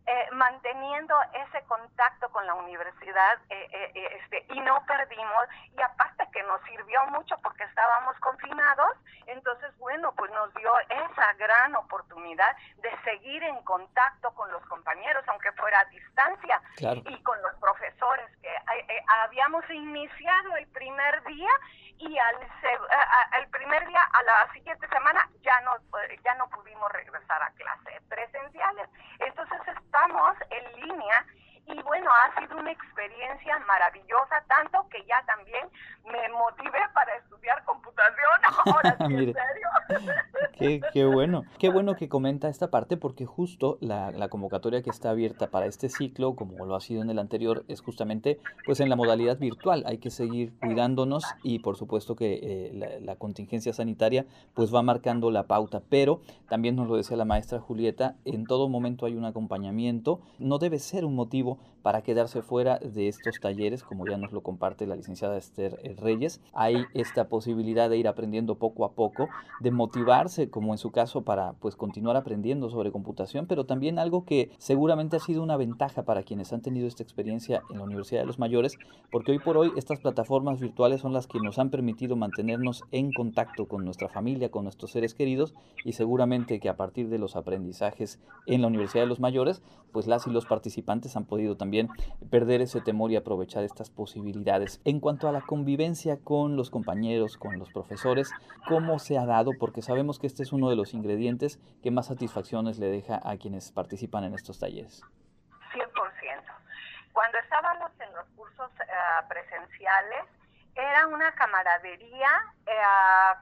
eh, 0.08 0.28
manteniendo 0.30 1.16
universidad 3.16 3.38
eh, 3.50 3.90
eh, 3.94 4.20
este, 4.20 4.54
y 4.54 4.61
no 4.61 4.82
perdimos 4.87 5.46
y 5.76 5.80
aparte 5.80 6.25
que 6.32 6.42
nos 6.44 6.61
sirvió 6.62 7.04
mucho 7.06 7.37
porque 7.42 7.64
estábamos 7.64 8.16
confinados, 8.20 8.96
entonces, 9.26 9.76
bueno, 9.78 10.12
pues 10.16 10.30
nos 10.32 10.52
dio 10.54 10.70
esa 10.88 11.32
gran 11.35 11.75
oportunidad 11.76 12.56
de 12.78 12.90
seguir 13.04 13.42
en 13.42 13.62
contacto 13.64 14.32
con 14.35 14.50
los 14.52 14.64
compañeros, 14.66 15.25
aunque 15.28 15.52
fuera 15.52 15.80
a 15.80 15.85
distancia, 15.87 16.61
y 16.78 17.23
con 17.23 17.40
los 17.42 17.54
profesores, 17.56 18.26
que 18.42 18.49
eh, 18.49 18.87
eh, 18.88 19.04
habíamos 19.25 19.68
iniciado 19.70 20.56
el 20.56 20.66
primer 20.68 21.23
día 21.25 21.50
y 21.99 22.18
al 22.18 22.37
el 23.38 23.49
primer 23.49 23.87
día 23.87 24.02
a 24.12 24.23
la 24.23 24.52
siguiente 24.52 24.87
semana 24.88 25.26
ya 25.40 25.58
no 25.62 25.73
ya 26.23 26.35
no 26.35 26.46
pudimos 26.50 26.92
regresar 26.92 27.42
a 27.42 27.50
clases 27.52 28.02
presenciales 28.08 28.87
entonces 29.18 29.61
estamos 29.66 30.37
en 30.50 30.80
línea 30.82 31.25
y 31.66 31.82
bueno, 31.82 32.11
ha 32.11 32.40
sido 32.40 32.56
una 32.56 32.65
experiencia 32.85 33.59
maravillosa, 33.61 34.42
tanto 34.49 34.88
que 34.88 35.04
ya 35.04 35.23
también 35.26 35.68
me 36.04 36.28
motivé 36.30 36.80
para 36.95 37.14
estudiar 37.16 37.62
computación. 37.64 38.40
Ahora 38.66 38.97
sí, 39.06 39.14
en 39.14 39.35
serio. 39.35 39.68
Qué, 40.93 41.05
bueno. 41.05 41.45
Qué 41.59 41.69
bueno 41.69 41.97
que 41.97 42.09
comenta 42.09 42.49
esta 42.49 42.71
parte 42.71 42.97
porque 42.97 43.26
justo 43.26 43.78
la, 43.81 44.28
convocatoria 44.28 44.83
que 44.83 44.90
está 44.90 45.11
abierta 45.11 45.50
para 45.50 45.66
este 45.66 45.88
ciclo, 45.88 46.35
como 46.35 46.66
lo 46.66 46.75
ha 46.75 46.81
sido 46.81 47.02
en 47.02 47.11
el 47.11 47.19
anterior, 47.19 47.64
es 47.69 47.81
justamente 47.81 48.38
pues 48.64 48.81
en 48.81 48.88
la 48.88 48.97
modalidad 48.97 49.38
virtual. 49.38 49.85
Hay 49.87 49.99
que 49.99 50.11
seguir 50.11 50.52
cuidándonos 50.59 51.25
y 51.43 51.61
por 51.61 51.76
supuesto 51.76 52.16
que 52.16 52.40
eh, 52.43 52.73
la, 52.75 53.00
la 53.00 53.16
contingencia 53.16 53.73
sanitaria 53.73 54.26
pues 54.55 54.75
va 54.75 54.83
marcando 54.83 55.31
la 55.31 55.47
pauta. 55.47 55.83
Pero 55.88 56.21
también 56.49 56.76
nos 56.76 56.88
lo 56.88 56.97
decía 56.97 57.16
la 57.16 57.25
maestra 57.25 57.61
Julieta, 57.61 58.16
en 58.25 58.45
todo 58.45 58.69
momento 58.69 59.07
hay 59.07 59.14
un 59.14 59.25
acompañamiento. 59.25 60.21
No 60.38 60.59
debe 60.59 60.78
ser 60.78 61.05
un 61.05 61.14
motivo 61.14 61.59
para 61.87 62.02
quedarse 62.02 62.43
fuera 62.43 62.81
de 62.81 63.07
estos 63.07 63.38
talleres, 63.40 63.85
como 63.85 64.09
ya 64.09 64.16
nos 64.16 64.33
lo 64.33 64.43
comparte 64.43 64.88
la 64.88 64.97
licenciada 64.97 65.37
Esther 65.37 65.78
eh, 65.85 65.95
Reyes. 65.97 66.40
Hay 66.52 66.85
esta 66.95 67.28
posibilidad 67.28 67.88
de 67.88 67.97
ir 67.97 68.09
aprendiendo 68.09 68.57
poco 68.57 68.85
a 68.85 68.90
poco, 68.90 69.28
de 69.61 69.71
motivarse, 69.76 70.50
como 70.50 70.75
en 70.75 70.78
su 70.78 70.90
caso, 70.90 71.23
para 71.23 71.52
pues 71.54 71.76
continuar 71.76 72.16
aprendiendo 72.16 72.68
sobre 72.71 72.90
computación, 72.90 73.47
pero 73.47 73.66
también 73.66 73.99
algo 73.99 74.25
que 74.25 74.50
seguramente 74.59 75.16
ha 75.16 75.21
sido 75.21 75.42
una 75.42 75.56
ventaja 75.56 76.02
para 76.02 76.23
quienes 76.23 76.52
han 76.52 76.62
tenido 76.62 76.88
esta 76.88 77.02
experiencia 77.02 77.62
en 77.71 77.78
la 77.78 77.85
Universidad 77.85 78.23
de 78.23 78.26
los 78.26 78.38
Mayores, 78.38 78.78
porque 79.12 79.33
hoy 79.33 79.38
por 79.38 79.56
hoy 79.56 79.73
estas 79.76 80.00
plataformas 80.00 80.61
virtuales 80.61 81.00
son 81.00 81.12
las 81.12 81.26
que 81.26 81.38
nos 81.38 81.59
han 81.59 81.71
permitido 81.71 82.16
mantenernos 82.16 82.83
en 82.90 83.12
contacto 83.12 83.66
con 83.66 83.85
nuestra 83.85 84.09
familia, 84.09 84.50
con 84.50 84.64
nuestros 84.64 84.90
seres 84.90 85.14
queridos 85.14 85.54
y 85.85 85.92
seguramente 85.92 86.59
que 86.59 86.68
a 86.68 86.76
partir 86.76 87.09
de 87.09 87.18
los 87.18 87.37
aprendizajes 87.37 88.21
en 88.47 88.62
la 88.62 88.68
Universidad 88.68 89.04
de 89.04 89.09
los 89.09 89.21
Mayores, 89.21 89.62
pues 89.92 90.06
las 90.06 90.26
y 90.26 90.30
los 90.30 90.47
participantes 90.47 91.16
han 91.16 91.25
podido 91.25 91.56
también 91.56 91.88
perder 92.30 92.61
ese 92.61 92.80
temor 92.80 93.11
y 93.12 93.16
aprovechar 93.16 93.64
estas 93.64 93.90
posibilidades. 93.90 94.80
En 94.85 95.00
cuanto 95.00 95.28
a 95.28 95.33
la 95.33 95.40
convivencia 95.40 96.18
con 96.18 96.56
los 96.56 96.71
compañeros, 96.71 97.37
con 97.37 97.59
los 97.59 97.71
profesores, 97.71 98.30
¿cómo 98.68 98.99
se 98.99 99.18
ha 99.18 99.26
dado? 99.26 99.52
Porque 99.66 99.82
sabemos 99.82 100.20
que 100.20 100.28
este 100.28 100.44
es 100.44 100.52
uno 100.52 100.70
de 100.70 100.76
los 100.76 100.94
ingredientes 100.94 101.58
que 101.82 101.90
más 101.90 102.06
satisfacciones 102.06 102.78
le 102.78 102.87
deja 102.87 103.18
a 103.25 103.37
quienes 103.37 103.73
participan 103.73 104.23
en 104.23 104.32
estos 104.32 104.61
talleres. 104.61 105.02
100%. 105.75 105.90
Cuando 107.12 107.38
estábamos 107.38 107.90
en 107.99 108.14
los 108.14 108.28
cursos 108.37 108.70
eh, 108.78 109.26
presenciales, 109.28 110.23
era 110.76 111.08
una 111.08 111.32
camaradería, 111.32 112.30
eh, 112.64 113.35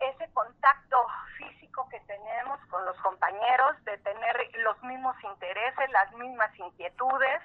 ese 0.00 0.32
contacto 0.32 0.96
físico 1.36 1.86
que 1.90 2.00
tenemos 2.06 2.58
con 2.70 2.82
los 2.86 2.96
compañeros, 3.02 3.76
de 3.84 3.98
tener 3.98 4.34
los 4.64 4.82
mismos 4.82 5.14
intereses, 5.24 5.90
las 5.90 6.10
mismas 6.14 6.58
inquietudes 6.58 7.42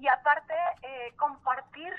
y 0.00 0.08
aparte 0.08 0.54
eh, 0.80 1.12
compartir 1.18 1.92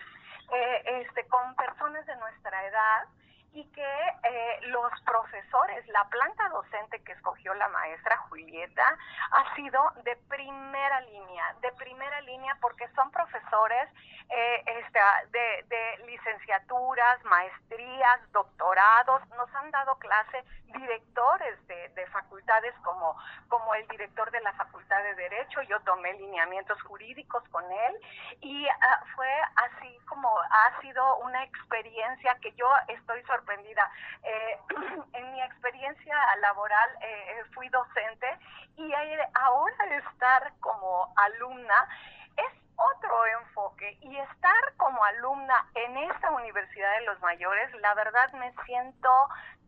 eh, 0.51 1.05
este, 1.05 1.27
con 1.27 1.53
personas 1.53 2.03
de 2.07 2.15
nuestra 2.17 2.65
edad 2.65 3.07
y 3.55 3.63
que 3.71 3.81
eh, 3.81 4.59
los 4.67 4.91
profesores, 5.05 5.87
la 5.87 6.03
planta 6.09 6.49
docente 6.49 7.01
que 7.03 7.13
escogió 7.13 7.53
la 7.53 7.69
maestra 7.69 8.17
Julieta 8.27 8.97
ha 9.31 9.55
sido 9.55 9.81
de 10.03 10.17
primera 10.27 10.99
línea, 11.01 11.55
de 11.61 11.71
primera 11.71 12.19
línea 12.21 12.57
porque 12.59 12.85
son 12.95 13.09
profesores 13.11 13.89
eh, 14.27 14.63
este, 14.65 14.99
de, 15.31 15.65
de, 15.69 16.05
licenciaturas, 16.07 17.23
maestrías, 17.23 18.31
doctorados, 18.33 19.21
nos 19.29 19.53
han 19.55 19.71
dado 19.71 19.95
clase 19.99 20.43
directores 20.65 21.67
de, 21.67 21.89
de, 21.89 22.07
facultades 22.07 22.73
como, 22.83 23.15
como 23.47 23.73
el 23.75 23.87
director 23.87 24.29
de 24.31 24.41
la 24.41 24.51
Facultad 24.53 25.01
de 25.03 25.15
Derecho, 25.15 25.61
yo 25.61 25.79
tomé 25.81 26.11
lineamientos 26.13 26.81
jurídicos 26.81 27.43
con 27.49 27.63
él 27.71 27.95
y 28.41 28.67
ah, 28.67 29.03
fue 29.15 29.31
así 29.55 29.97
como 30.09 30.27
ha 30.27 30.81
sido 30.81 31.17
una 31.17 31.43
experiencia 31.43 32.35
que 32.41 32.51
yo 32.53 32.67
estoy 32.87 33.21
sorprendida 33.23 33.44
Eh, 34.23 34.59
en 35.13 35.31
mi 35.33 35.41
experiencia 35.41 36.15
laboral 36.41 36.89
eh, 37.01 37.43
fui 37.53 37.69
docente 37.69 38.27
y 38.77 38.91
ahora 39.33 39.97
estar 39.97 40.51
como 40.59 41.13
alumna 41.15 41.87
es 42.37 42.61
otro 42.75 43.25
enfoque 43.27 43.97
y 44.01 44.17
estar 44.17 44.73
como 44.77 45.03
alumna 45.03 45.67
en 45.75 45.97
esta 45.97 46.31
Universidad 46.31 46.91
de 46.99 47.05
los 47.05 47.21
Mayores, 47.21 47.73
la 47.75 47.93
verdad 47.93 48.31
me 48.33 48.53
siento 48.65 49.09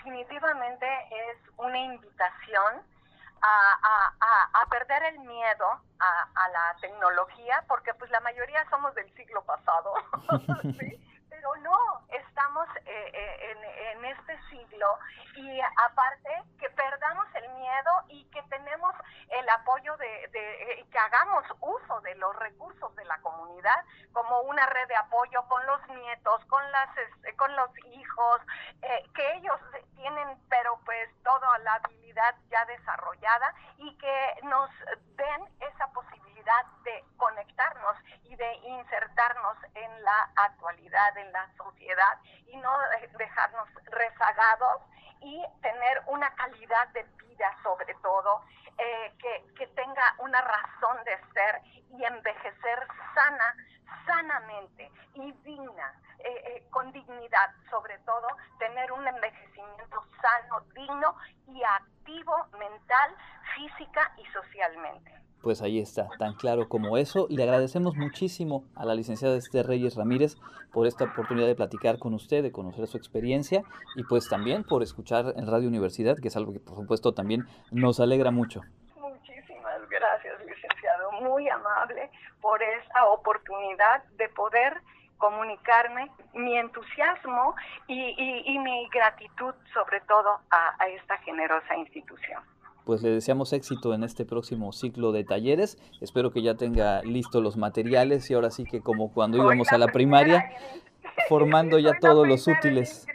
definitivamente 0.04 0.86
es 1.10 1.38
una 1.58 1.78
invitación 1.78 2.82
a, 3.42 4.66
perder 4.70 5.04
el 5.14 5.20
miedo 5.20 5.66
a, 6.00 6.50
la 6.50 6.76
tecnología, 6.82 7.64
porque 7.68 7.94
pues 7.94 8.10
la 8.12 8.20
mayoría 8.22 8.66
somos 8.70 8.96
del 8.96 9.14
siglo 9.14 9.44
pasado, 9.44 9.94
pero 11.44 11.56
no, 11.58 12.02
estamos 12.10 12.68
eh, 12.86 13.12
eh, 13.14 13.92
en, 13.92 14.06
este 14.06 14.40
siglo 14.50 14.98
y 15.36 15.60
aparte 15.86 16.44
que 16.60 16.70
perdamos 16.70 17.26
el 17.36 17.50
miedo 17.54 17.92
y 18.08 18.24
que 18.26 18.42
tenemos 18.44 18.94
el 19.30 19.50
apoyo 19.50 19.96
de, 19.98 20.26
eh, 20.26 20.86
que 20.90 21.00
hagamos 21.00 21.44
uso 21.60 22.02
de 22.02 22.16
los 22.16 22.36
recursos 22.38 22.96
de 22.96 23.04
la 23.06 23.18
comunidad 23.20 23.84
como 24.14 24.42
una 24.42 24.66
red 24.68 24.88
de 24.88 24.96
apoyo 24.96 25.44
con 25.48 25.66
los 25.66 25.88
nietos, 25.90 26.46
con 26.46 26.72
las 26.72 26.90
con 27.38 27.56
los 27.56 27.70
hijos, 27.92 28.42
que 29.14 29.34
ellos 29.36 29.60
tienen 29.96 30.38
pero 30.50 30.80
pues 30.86 31.10
toda 31.24 31.58
la 31.60 31.74
habilidad 31.76 32.36
ya 32.50 32.64
desarrollada 32.66 33.54
y 33.78 33.98
que 33.98 34.36
nos 34.44 34.70
den 35.16 35.42
esa 35.60 35.88
posibilidad 35.88 36.33
de 36.84 37.04
conectarnos 37.18 37.96
y 38.24 38.36
de 38.36 38.54
insertarnos 38.56 39.58
en 39.76 40.04
la 40.04 40.30
actualidad, 40.36 41.18
en 41.18 41.32
la 41.32 41.50
sociedad 41.58 42.20
y 42.48 42.58
no 42.58 42.72
dejarnos 43.18 43.68
rezagados 43.86 44.82
y 45.22 45.42
tener 45.62 46.04
una 46.08 46.34
calidad 46.36 46.88
de 46.90 47.04
vida 47.04 47.56
sobre 47.64 47.94
todo 47.96 48.44
eh, 48.78 49.14
que, 49.20 49.46
que 49.56 49.68
tenga 49.68 50.16
una 50.20 50.42
razón 50.42 51.04
de 51.06 51.18
ser 51.34 51.62
y 51.90 52.04
envejecer 52.04 52.88
sana, 53.14 53.56
sanamente 54.06 54.92
y 55.14 55.32
digna, 55.44 55.94
eh, 56.20 56.44
eh, 56.46 56.68
con 56.72 56.92
dignidad, 56.92 57.52
sobre 57.70 57.98
todo 58.00 58.28
tener 58.58 58.92
un 58.92 59.08
envejecimiento 59.08 60.04
sano, 60.22 60.62
digno 60.74 61.16
y 61.48 61.64
activo 61.64 62.48
mental, 62.58 63.16
física 63.56 64.12
y 64.18 64.26
socialmente. 64.28 65.14
Pues 65.44 65.62
ahí 65.62 65.78
está, 65.78 66.08
tan 66.18 66.36
claro 66.36 66.70
como 66.70 66.98
eso. 66.98 67.28
Le 67.30 67.44
agradecemos 67.44 67.98
muchísimo 67.98 68.64
a 68.78 68.86
la 68.86 68.96
licenciada 68.96 69.36
Esther 69.36 69.68
Reyes 69.68 69.98
Ramírez 69.98 70.38
por 70.72 70.88
esta 70.88 71.04
oportunidad 71.04 71.48
de 71.48 71.56
platicar 71.56 72.00
con 72.00 72.14
usted, 72.14 72.42
de 72.42 72.54
conocer 72.54 72.88
su 72.88 72.96
experiencia 72.96 73.62
y 73.98 74.06
pues 74.06 74.30
también 74.30 74.64
por 74.64 74.84
escuchar 74.84 75.34
en 75.36 75.46
Radio 75.46 75.68
Universidad, 75.68 76.16
que 76.16 76.30
es 76.30 76.38
algo 76.38 76.54
que 76.54 76.62
por 76.62 76.78
supuesto 76.78 77.14
también 77.14 77.46
nos 77.72 78.00
alegra 78.00 78.32
mucho. 78.32 78.62
Muchísimas 78.96 79.82
gracias, 79.90 80.40
licenciado. 80.46 81.12
Muy 81.22 81.50
amable 81.50 82.10
por 82.40 82.64
esta 82.64 83.04
oportunidad 83.08 84.02
de 84.18 84.30
poder 84.30 84.78
comunicarme 85.18 86.10
mi 86.36 86.58
entusiasmo 86.58 87.54
y, 87.88 88.60
mi 88.60 88.88
gratitud 88.94 89.54
sobre 89.74 90.00
todo 90.08 90.40
a 90.50 90.88
esta 90.88 91.18
generosa 91.18 91.76
institución 91.76 92.42
pues 92.86 93.02
le 93.02 93.10
deseamos 93.10 93.54
éxito 93.54 93.94
en 93.94 94.04
este 94.04 94.26
próximo 94.26 94.72
ciclo 94.72 95.12
de 95.12 95.24
talleres. 95.24 95.78
Espero 96.02 96.32
que 96.32 96.42
ya 96.42 96.56
tenga 96.56 97.02
listos 97.04 97.42
los 97.42 97.58
materiales 97.58 98.30
y 98.30 98.34
ahora 98.34 98.52
sí 98.52 98.66
que 98.66 98.82
como 98.82 99.12
cuando 99.12 99.38
íbamos 99.38 99.72
a 99.72 99.78
la 99.78 99.88
primaria, 99.88 100.52
formando 101.30 101.80
ya 101.80 101.94
todos 102.00 102.28
los 102.28 102.48
útiles. 102.48 103.08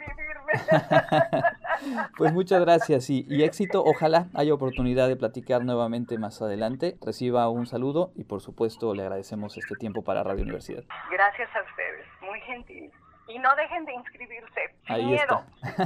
pues 2.17 2.33
muchas 2.33 2.61
gracias 2.61 3.09
y, 3.09 3.25
y, 3.29 3.43
éxito. 3.43 3.83
Ojalá 3.83 4.27
haya 4.33 4.53
oportunidad 4.53 5.07
de 5.07 5.15
platicar 5.15 5.63
nuevamente 5.63 6.17
más 6.17 6.41
adelante. 6.41 6.97
Reciba 7.05 7.47
un 7.49 7.67
saludo 7.67 8.11
y 8.15 8.23
por 8.23 8.41
supuesto 8.41 8.95
le 8.95 9.03
agradecemos 9.03 9.57
este 9.57 9.75
tiempo 9.75 10.03
para 10.03 10.23
Radio 10.23 10.43
Universidad. 10.43 10.83
Gracias 11.11 11.49
a 11.55 11.61
ustedes, 11.61 12.05
muy 12.21 12.39
gentil 12.41 12.91
y 13.29 13.39
no 13.39 13.49
dejen 13.55 13.85
de 13.85 13.93
inscribirse. 13.93 14.75
Ahí 14.87 15.05
miedo. 15.05 15.43
está. 15.61 15.85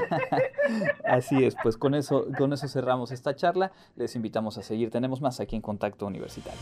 Así 1.16 1.44
es, 1.44 1.56
pues 1.62 1.78
con 1.78 1.94
eso, 1.94 2.26
con 2.38 2.54
eso 2.54 2.68
cerramos 2.68 3.12
esta 3.12 3.36
charla. 3.36 3.72
Les 3.96 4.16
invitamos 4.16 4.58
a 4.58 4.64
seguir. 4.64 4.90
Tenemos 4.90 5.22
más 5.22 5.40
aquí 5.40 5.56
en 5.56 5.62
Contacto 5.62 6.06
Universitario. 6.06 6.60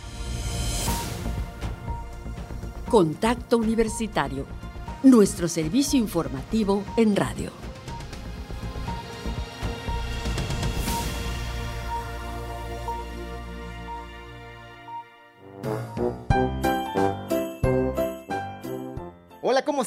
Contacto 2.89 3.57
Universitario, 3.57 4.45
nuestro 5.03 5.47
servicio 5.47 5.97
informativo 5.97 6.83
en 6.97 7.15
radio. 7.15 7.70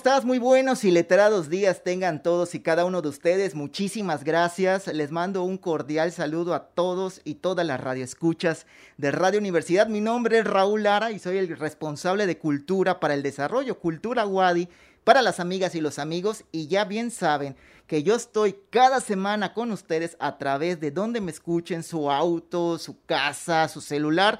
Estás? 0.04 0.26
Muy 0.26 0.38
buenos 0.38 0.84
y 0.84 0.90
letrados 0.90 1.48
días 1.48 1.82
tengan 1.82 2.22
todos 2.22 2.54
y 2.54 2.60
cada 2.60 2.84
uno 2.84 3.00
de 3.00 3.08
ustedes. 3.08 3.54
Muchísimas 3.54 4.22
gracias. 4.22 4.86
Les 4.88 5.10
mando 5.10 5.44
un 5.44 5.56
cordial 5.56 6.12
saludo 6.12 6.52
a 6.52 6.66
todos 6.66 7.22
y 7.24 7.36
todas 7.36 7.66
las 7.66 7.80
radioescuchas 7.80 8.66
de 8.98 9.10
Radio 9.10 9.40
Universidad. 9.40 9.86
Mi 9.86 10.02
nombre 10.02 10.40
es 10.40 10.44
Raúl 10.44 10.82
Lara 10.82 11.10
y 11.10 11.18
soy 11.18 11.38
el 11.38 11.56
responsable 11.56 12.26
de 12.26 12.36
Cultura 12.36 13.00
para 13.00 13.14
el 13.14 13.22
Desarrollo, 13.22 13.78
Cultura 13.78 14.26
Wadi, 14.26 14.68
para 15.04 15.22
las 15.22 15.40
amigas 15.40 15.74
y 15.74 15.80
los 15.80 15.98
amigos. 15.98 16.44
Y 16.52 16.66
ya 16.66 16.84
bien 16.84 17.10
saben 17.10 17.56
que 17.86 18.02
yo 18.02 18.14
estoy 18.14 18.56
cada 18.68 19.00
semana 19.00 19.54
con 19.54 19.72
ustedes 19.72 20.18
a 20.20 20.36
través 20.36 20.80
de 20.80 20.90
donde 20.90 21.22
me 21.22 21.30
escuchen, 21.30 21.82
su 21.82 22.10
auto, 22.10 22.78
su 22.78 23.02
casa, 23.06 23.68
su 23.68 23.80
celular 23.80 24.38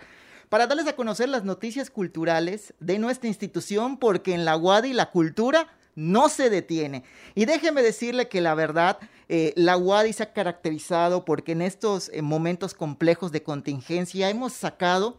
para 0.54 0.68
darles 0.68 0.86
a 0.86 0.94
conocer 0.94 1.28
las 1.28 1.42
noticias 1.42 1.90
culturales 1.90 2.74
de 2.78 3.00
nuestra 3.00 3.26
institución, 3.26 3.96
porque 3.96 4.34
en 4.34 4.44
la 4.44 4.56
UADI 4.56 4.92
la 4.92 5.10
cultura 5.10 5.66
no 5.96 6.28
se 6.28 6.48
detiene. 6.48 7.02
Y 7.34 7.46
déjeme 7.46 7.82
decirle 7.82 8.28
que 8.28 8.40
la 8.40 8.54
verdad, 8.54 8.98
eh, 9.28 9.52
la 9.56 9.76
UADI 9.76 10.12
se 10.12 10.22
ha 10.22 10.32
caracterizado 10.32 11.24
porque 11.24 11.50
en 11.50 11.62
estos 11.62 12.08
eh, 12.10 12.22
momentos 12.22 12.72
complejos 12.72 13.32
de 13.32 13.42
contingencia 13.42 14.30
hemos 14.30 14.52
sacado 14.52 15.18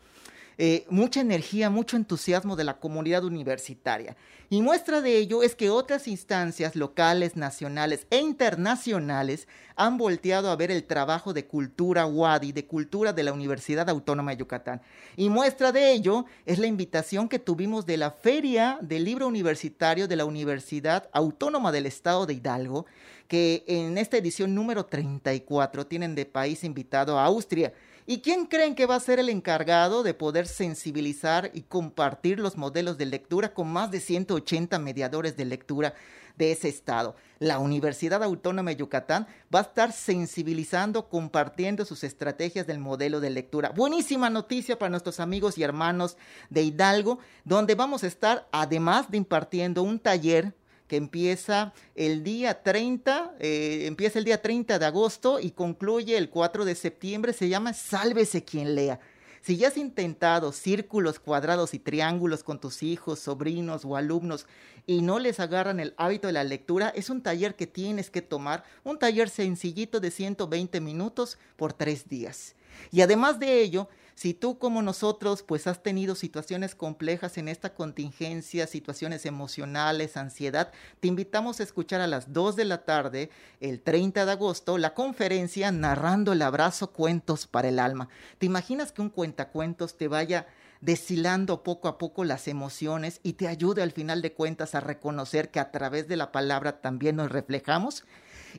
eh, 0.57 0.85
mucha 0.89 1.21
energía, 1.21 1.69
mucho 1.69 1.97
entusiasmo 1.97 2.55
de 2.55 2.63
la 2.63 2.77
comunidad 2.79 3.23
universitaria. 3.23 4.15
Y 4.49 4.61
muestra 4.61 5.01
de 5.01 5.17
ello 5.17 5.41
es 5.41 5.55
que 5.55 5.69
otras 5.69 6.07
instancias 6.07 6.75
locales, 6.75 7.35
nacionales 7.35 8.05
e 8.11 8.19
internacionales 8.19 9.47
han 9.75 9.97
volteado 9.97 10.49
a 10.49 10.55
ver 10.55 10.71
el 10.71 10.83
trabajo 10.83 11.33
de 11.33 11.45
cultura 11.45 12.05
WADI, 12.05 12.51
de 12.51 12.65
cultura 12.65 13.11
de 13.11 13.23
la 13.23 13.33
Universidad 13.33 13.89
Autónoma 13.89 14.31
de 14.31 14.37
Yucatán. 14.37 14.81
Y 15.17 15.29
muestra 15.29 15.71
de 15.71 15.91
ello 15.91 16.25
es 16.45 16.59
la 16.59 16.67
invitación 16.67 17.27
que 17.27 17.39
tuvimos 17.39 17.85
de 17.85 17.97
la 17.97 18.11
Feria 18.11 18.77
del 18.81 19.03
Libro 19.03 19.27
Universitario 19.27 20.07
de 20.07 20.15
la 20.15 20.25
Universidad 20.25 21.09
Autónoma 21.11 21.71
del 21.71 21.87
Estado 21.87 22.25
de 22.25 22.35
Hidalgo, 22.35 22.85
que 23.27 23.63
en 23.67 23.97
esta 23.97 24.17
edición 24.17 24.53
número 24.53 24.85
34 24.85 25.87
tienen 25.87 26.15
de 26.15 26.25
país 26.25 26.63
invitado 26.63 27.17
a 27.17 27.25
Austria. 27.25 27.73
¿Y 28.07 28.19
quién 28.19 28.45
creen 28.45 28.75
que 28.75 28.85
va 28.85 28.93
a 28.93 28.99
ser 28.99 29.17
el 29.17 29.29
encargado 29.29 30.03
de 30.03 30.13
poder 30.13 30.45
sensibilizar 30.45 31.49
y 31.55 31.63
compartir 31.63 32.39
los 32.39 32.55
modelos 32.55 32.99
de 32.99 33.07
lectura 33.07 33.55
con 33.55 33.67
más 33.67 33.89
de 33.89 33.99
180 33.99 34.77
mediadores 34.77 35.35
de 35.35 35.45
lectura 35.45 35.95
de 36.37 36.51
ese 36.51 36.69
estado? 36.69 37.15
La 37.39 37.57
Universidad 37.57 38.21
Autónoma 38.21 38.69
de 38.69 38.75
Yucatán 38.75 39.25
va 39.53 39.57
a 39.57 39.63
estar 39.63 39.91
sensibilizando, 39.91 41.09
compartiendo 41.09 41.83
sus 41.83 42.03
estrategias 42.03 42.67
del 42.67 42.77
modelo 42.77 43.21
de 43.21 43.31
lectura. 43.31 43.69
Buenísima 43.69 44.29
noticia 44.29 44.77
para 44.77 44.91
nuestros 44.91 45.19
amigos 45.19 45.57
y 45.57 45.63
hermanos 45.63 46.15
de 46.51 46.61
Hidalgo, 46.61 47.17
donde 47.43 47.73
vamos 47.73 48.03
a 48.03 48.07
estar, 48.07 48.47
además 48.51 49.09
de 49.09 49.17
impartiendo 49.17 49.81
un 49.81 49.97
taller 49.97 50.53
que 50.87 50.97
empieza 50.97 51.73
el 51.95 52.23
día 52.23 52.61
30, 52.61 53.35
eh, 53.39 53.85
empieza 53.85 54.19
el 54.19 54.25
día 54.25 54.41
30 54.41 54.79
de 54.79 54.85
agosto 54.85 55.39
y 55.39 55.51
concluye 55.51 56.17
el 56.17 56.29
4 56.29 56.65
de 56.65 56.75
septiembre, 56.75 57.33
se 57.33 57.49
llama 57.49 57.73
Sálvese 57.73 58.43
quien 58.43 58.75
lea. 58.75 58.99
Si 59.41 59.57
ya 59.57 59.67
has 59.67 59.77
intentado 59.77 60.51
círculos, 60.51 61.19
cuadrados 61.19 61.75
y 61.75 61.79
triángulos 61.79 62.43
con 62.43 62.59
tus 62.59 62.81
hijos, 62.81 63.19
sobrinos 63.19 63.85
o 63.85 63.95
alumnos 63.95 64.47
y 64.87 65.03
no 65.03 65.19
les 65.19 65.39
agarran 65.39 65.79
el 65.79 65.93
hábito 65.97 66.25
de 66.25 66.33
la 66.33 66.43
lectura, 66.43 66.89
es 66.89 67.11
un 67.11 67.21
taller 67.21 67.55
que 67.55 67.67
tienes 67.67 68.09
que 68.09 68.23
tomar, 68.23 68.63
un 68.83 68.97
taller 68.97 69.29
sencillito 69.29 69.99
de 69.99 70.09
120 70.09 70.81
minutos 70.81 71.37
por 71.57 71.73
tres 71.73 72.09
días. 72.09 72.55
Y 72.91 73.01
además 73.01 73.39
de 73.39 73.61
ello, 73.61 73.89
si 74.15 74.33
tú 74.33 74.57
como 74.57 74.81
nosotros 74.81 75.43
pues 75.43 75.67
has 75.67 75.83
tenido 75.83 76.15
situaciones 76.15 76.73
complejas 76.73 77.37
en 77.37 77.49
esta 77.49 77.73
contingencia, 77.73 78.65
situaciones 78.65 79.25
emocionales, 79.25 80.15
ansiedad, 80.15 80.71
te 81.01 81.09
invitamos 81.09 81.59
a 81.59 81.63
escuchar 81.63 81.99
a 81.99 82.07
las 82.07 82.31
2 82.31 82.55
de 82.55 82.65
la 82.65 82.85
tarde, 82.85 83.29
el 83.59 83.81
30 83.81 84.25
de 84.25 84.31
agosto, 84.31 84.77
la 84.77 84.93
conferencia 84.93 85.71
Narrando 85.71 86.31
el 86.31 86.41
abrazo 86.41 86.91
cuentos 86.93 87.45
para 87.45 87.67
el 87.67 87.77
alma. 87.77 88.07
¿Te 88.37 88.45
imaginas 88.45 88.93
que 88.93 89.01
un 89.01 89.09
cuentacuentos 89.09 89.97
te 89.97 90.07
vaya 90.07 90.47
deshilando 90.79 91.63
poco 91.63 91.89
a 91.89 91.97
poco 91.97 92.23
las 92.23 92.47
emociones 92.47 93.19
y 93.21 93.33
te 93.33 93.49
ayude 93.49 93.81
al 93.81 93.91
final 93.91 94.21
de 94.21 94.33
cuentas 94.33 94.75
a 94.75 94.79
reconocer 94.79 95.49
que 95.49 95.59
a 95.59 95.71
través 95.71 96.07
de 96.07 96.15
la 96.15 96.31
palabra 96.31 96.79
también 96.79 97.17
nos 97.17 97.31
reflejamos? 97.31 98.05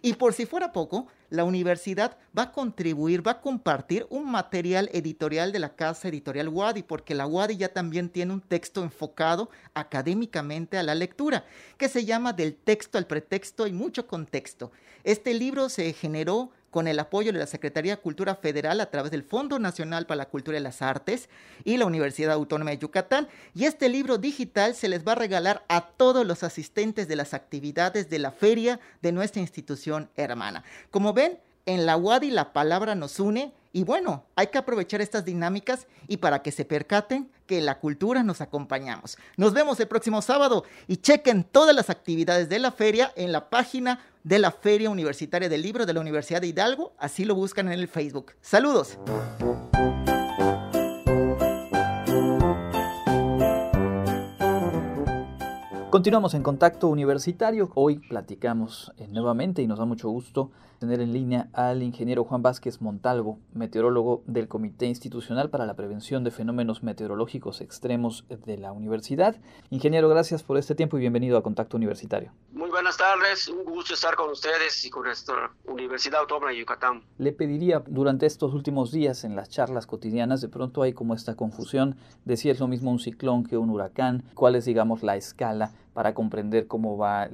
Y 0.02 0.14
por 0.14 0.32
si 0.32 0.46
fuera 0.46 0.72
poco, 0.72 1.06
la 1.30 1.44
universidad 1.44 2.16
va 2.36 2.44
a 2.44 2.52
contribuir, 2.52 3.26
va 3.26 3.32
a 3.32 3.40
compartir 3.40 4.06
un 4.10 4.30
material 4.30 4.88
editorial 4.92 5.52
de 5.52 5.58
la 5.58 5.74
casa 5.74 6.08
editorial 6.08 6.48
Wadi, 6.48 6.82
porque 6.82 7.14
la 7.14 7.26
Wadi 7.26 7.56
ya 7.56 7.72
también 7.72 8.08
tiene 8.08 8.32
un 8.32 8.40
texto 8.40 8.82
enfocado 8.82 9.50
académicamente 9.74 10.78
a 10.78 10.82
la 10.82 10.94
lectura, 10.94 11.44
que 11.76 11.88
se 11.88 12.04
llama 12.04 12.32
Del 12.32 12.54
texto 12.54 12.98
al 12.98 13.06
pretexto 13.06 13.66
y 13.66 13.72
mucho 13.72 14.06
contexto. 14.06 14.70
Este 15.04 15.34
libro 15.34 15.68
se 15.68 15.92
generó 15.92 16.50
con 16.76 16.88
el 16.88 16.98
apoyo 16.98 17.32
de 17.32 17.38
la 17.38 17.46
Secretaría 17.46 17.96
de 17.96 18.02
Cultura 18.02 18.34
Federal 18.34 18.82
a 18.82 18.90
través 18.90 19.10
del 19.10 19.22
Fondo 19.22 19.58
Nacional 19.58 20.04
para 20.04 20.18
la 20.18 20.28
Cultura 20.28 20.58
y 20.58 20.60
las 20.60 20.82
Artes 20.82 21.30
y 21.64 21.78
la 21.78 21.86
Universidad 21.86 22.32
Autónoma 22.32 22.72
de 22.72 22.76
Yucatán. 22.76 23.28
Y 23.54 23.64
este 23.64 23.88
libro 23.88 24.18
digital 24.18 24.74
se 24.74 24.90
les 24.90 25.02
va 25.02 25.12
a 25.12 25.14
regalar 25.14 25.64
a 25.68 25.86
todos 25.86 26.26
los 26.26 26.42
asistentes 26.42 27.08
de 27.08 27.16
las 27.16 27.32
actividades 27.32 28.10
de 28.10 28.18
la 28.18 28.30
feria 28.30 28.78
de 29.00 29.12
nuestra 29.12 29.40
institución 29.40 30.10
hermana. 30.16 30.64
Como 30.90 31.14
ven, 31.14 31.38
en 31.64 31.86
la 31.86 31.96
UADI 31.96 32.30
la 32.30 32.52
palabra 32.52 32.94
nos 32.94 33.20
une 33.20 33.54
y 33.72 33.84
bueno, 33.84 34.24
hay 34.36 34.48
que 34.48 34.58
aprovechar 34.58 35.00
estas 35.00 35.24
dinámicas 35.24 35.86
y 36.08 36.18
para 36.18 36.42
que 36.42 36.52
se 36.52 36.66
percaten 36.66 37.30
que 37.46 37.62
la 37.62 37.78
cultura 37.78 38.22
nos 38.22 38.42
acompañamos. 38.42 39.16
Nos 39.38 39.54
vemos 39.54 39.80
el 39.80 39.88
próximo 39.88 40.20
sábado 40.20 40.64
y 40.88 40.98
chequen 40.98 41.42
todas 41.42 41.74
las 41.74 41.88
actividades 41.88 42.50
de 42.50 42.58
la 42.58 42.70
feria 42.70 43.12
en 43.16 43.32
la 43.32 43.48
página 43.48 44.00
de 44.26 44.40
la 44.40 44.50
Feria 44.50 44.90
Universitaria 44.90 45.48
del 45.48 45.62
Libro 45.62 45.86
de 45.86 45.94
la 45.94 46.00
Universidad 46.00 46.40
de 46.40 46.48
Hidalgo. 46.48 46.96
Así 46.98 47.24
lo 47.24 47.36
buscan 47.36 47.68
en 47.68 47.78
el 47.78 47.86
Facebook. 47.86 48.32
Saludos. 48.40 48.98
Continuamos 55.96 56.34
en 56.34 56.42
contacto 56.42 56.88
universitario. 56.88 57.70
Hoy 57.74 58.00
platicamos 58.00 58.92
eh, 58.98 59.08
nuevamente 59.08 59.62
y 59.62 59.66
nos 59.66 59.78
da 59.78 59.86
mucho 59.86 60.10
gusto 60.10 60.50
tener 60.78 61.00
en 61.00 61.14
línea 61.14 61.48
al 61.54 61.82
ingeniero 61.82 62.22
Juan 62.22 62.42
Vázquez 62.42 62.82
Montalvo, 62.82 63.38
meteorólogo 63.54 64.22
del 64.26 64.46
Comité 64.46 64.84
Institucional 64.84 65.48
para 65.48 65.64
la 65.64 65.72
Prevención 65.74 66.22
de 66.22 66.30
Fenómenos 66.30 66.82
Meteorológicos 66.82 67.62
Extremos 67.62 68.26
de 68.28 68.58
la 68.58 68.72
Universidad. 68.72 69.36
Ingeniero, 69.70 70.10
gracias 70.10 70.42
por 70.42 70.58
este 70.58 70.74
tiempo 70.74 70.98
y 70.98 71.00
bienvenido 71.00 71.38
a 71.38 71.42
Contacto 71.42 71.78
Universitario. 71.78 72.30
Muy 72.52 72.68
buenas 72.68 72.98
tardes, 72.98 73.48
un 73.48 73.64
gusto 73.64 73.94
estar 73.94 74.16
con 74.16 74.28
ustedes 74.28 74.84
y 74.84 74.90
con 74.90 75.04
nuestra 75.04 75.50
Universidad 75.64 76.20
Autónoma 76.20 76.50
de 76.50 76.58
Yucatán. 76.58 77.04
Le 77.16 77.32
pediría, 77.32 77.82
durante 77.86 78.26
estos 78.26 78.52
últimos 78.52 78.92
días 78.92 79.24
en 79.24 79.34
las 79.34 79.48
charlas 79.48 79.86
cotidianas, 79.86 80.42
de 80.42 80.48
pronto 80.50 80.82
hay 80.82 80.92
como 80.92 81.14
esta 81.14 81.36
confusión 81.36 81.96
de 82.26 82.36
si 82.36 82.50
es 82.50 82.60
lo 82.60 82.68
mismo 82.68 82.90
un 82.90 82.98
ciclón 82.98 83.44
que 83.44 83.56
un 83.56 83.70
huracán, 83.70 84.24
cuál 84.34 84.56
es, 84.56 84.66
digamos, 84.66 85.02
la 85.02 85.16
escala 85.16 85.72
para 85.96 86.12
comprender 86.12 86.66
cómo 86.66 86.98
va 86.98 87.26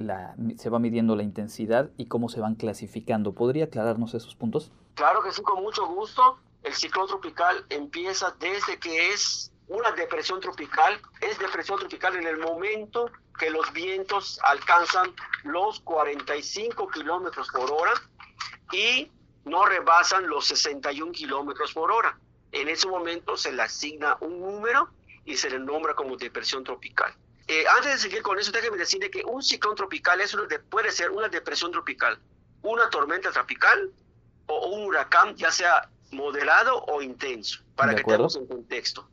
se 0.55 0.69
va 0.69 0.79
midiendo 0.79 1.17
la 1.17 1.23
intensidad 1.23 1.89
y 1.97 2.05
cómo 2.05 2.29
se 2.29 2.39
van 2.39 2.55
clasificando. 2.55 3.33
¿Podría 3.33 3.65
aclararnos 3.65 4.13
esos 4.13 4.35
puntos? 4.35 4.71
Claro 4.95 5.21
que 5.21 5.33
sí, 5.33 5.41
con 5.41 5.61
mucho 5.61 5.85
gusto. 5.85 6.37
El 6.63 6.73
ciclón 6.73 7.07
tropical 7.07 7.65
empieza 7.67 8.33
desde 8.39 8.79
que 8.79 9.11
es 9.11 9.51
una 9.67 9.91
depresión 9.91 10.39
tropical. 10.39 10.97
Es 11.19 11.37
depresión 11.39 11.77
tropical 11.77 12.15
en 12.15 12.25
el 12.25 12.37
momento 12.37 13.11
que 13.37 13.49
los 13.49 13.73
vientos 13.73 14.39
alcanzan 14.41 15.13
los 15.43 15.81
45 15.81 16.87
kilómetros 16.87 17.49
por 17.49 17.69
hora 17.69 17.91
y 18.71 19.11
no 19.43 19.65
rebasan 19.65 20.25
los 20.29 20.45
61 20.45 21.11
kilómetros 21.11 21.73
por 21.73 21.91
hora. 21.91 22.17
En 22.53 22.69
ese 22.69 22.87
momento 22.87 23.35
se 23.35 23.51
le 23.51 23.61
asigna 23.61 24.15
un 24.21 24.39
número 24.39 24.87
y 25.25 25.35
se 25.35 25.49
le 25.49 25.59
nombra 25.59 25.95
como 25.95 26.15
depresión 26.15 26.63
tropical. 26.63 27.13
Eh, 27.47 27.65
antes 27.67 27.93
de 27.93 27.97
seguir 27.97 28.21
con 28.21 28.39
eso, 28.39 28.51
déjeme 28.51 28.77
decirle 28.77 29.11
que 29.11 29.23
un 29.25 29.43
ciclón 29.43 29.75
tropical 29.75 30.21
es 30.21 30.33
una 30.33 30.47
puede 30.69 30.91
ser 30.91 31.11
una 31.11 31.27
depresión 31.27 31.71
tropical, 31.71 32.19
una 32.61 32.89
tormenta 32.89 33.31
tropical 33.31 33.91
o 34.47 34.67
un 34.67 34.85
huracán, 34.85 35.35
ya 35.35 35.51
sea 35.51 35.89
moderado 36.11 36.83
o 36.85 37.01
intenso, 37.01 37.61
para 37.75 37.95
que 37.95 38.03
tengamos 38.03 38.35
en 38.35 38.47
contexto. 38.47 39.07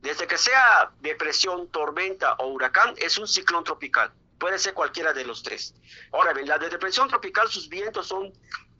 Desde 0.00 0.26
que 0.26 0.38
sea 0.38 0.90
depresión, 1.00 1.68
tormenta 1.68 2.34
o 2.34 2.48
huracán, 2.48 2.94
es 2.96 3.18
un 3.18 3.28
ciclón 3.28 3.64
tropical. 3.64 4.12
Puede 4.38 4.58
ser 4.58 4.74
cualquiera 4.74 5.12
de 5.12 5.24
los 5.24 5.42
tres. 5.42 5.74
Ahora 6.12 6.32
bien, 6.32 6.46
la 6.46 6.58
de 6.58 6.68
depresión 6.68 7.08
tropical, 7.08 7.48
sus 7.48 7.68
vientos 7.68 8.08
son 8.08 8.32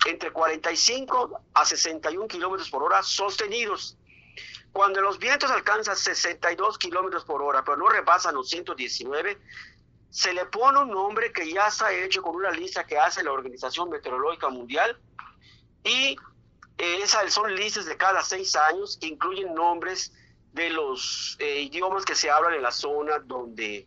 entre 0.06 0.30
45 0.32 1.40
a 1.54 1.64
61 1.64 2.28
kilómetros 2.28 2.68
por 2.70 2.82
hora 2.82 3.02
sostenidos 3.02 3.96
cuando 4.76 5.00
los 5.00 5.18
vientos 5.18 5.50
alcanzan 5.50 5.96
62 5.96 6.76
kilómetros 6.76 7.24
por 7.24 7.40
hora, 7.40 7.64
pero 7.64 7.78
no 7.78 7.88
rebasan 7.88 8.34
los 8.34 8.50
119, 8.50 9.38
se 10.10 10.34
le 10.34 10.44
pone 10.44 10.80
un 10.80 10.90
nombre 10.90 11.32
que 11.32 11.50
ya 11.50 11.68
está 11.68 11.90
hecho 11.94 12.20
con 12.20 12.36
una 12.36 12.50
lista 12.50 12.86
que 12.86 12.98
hace 12.98 13.24
la 13.24 13.32
Organización 13.32 13.88
Meteorológica 13.88 14.50
Mundial 14.50 15.00
y 15.82 16.18
eh, 16.76 16.98
esas 17.02 17.32
son 17.32 17.54
listas 17.54 17.86
de 17.86 17.96
cada 17.96 18.22
seis 18.22 18.54
años 18.54 18.98
que 19.00 19.06
incluyen 19.06 19.54
nombres 19.54 20.12
de 20.52 20.68
los 20.68 21.38
eh, 21.40 21.62
idiomas 21.62 22.04
que 22.04 22.14
se 22.14 22.30
hablan 22.30 22.52
en 22.52 22.62
la 22.62 22.70
zona 22.70 23.18
donde 23.20 23.86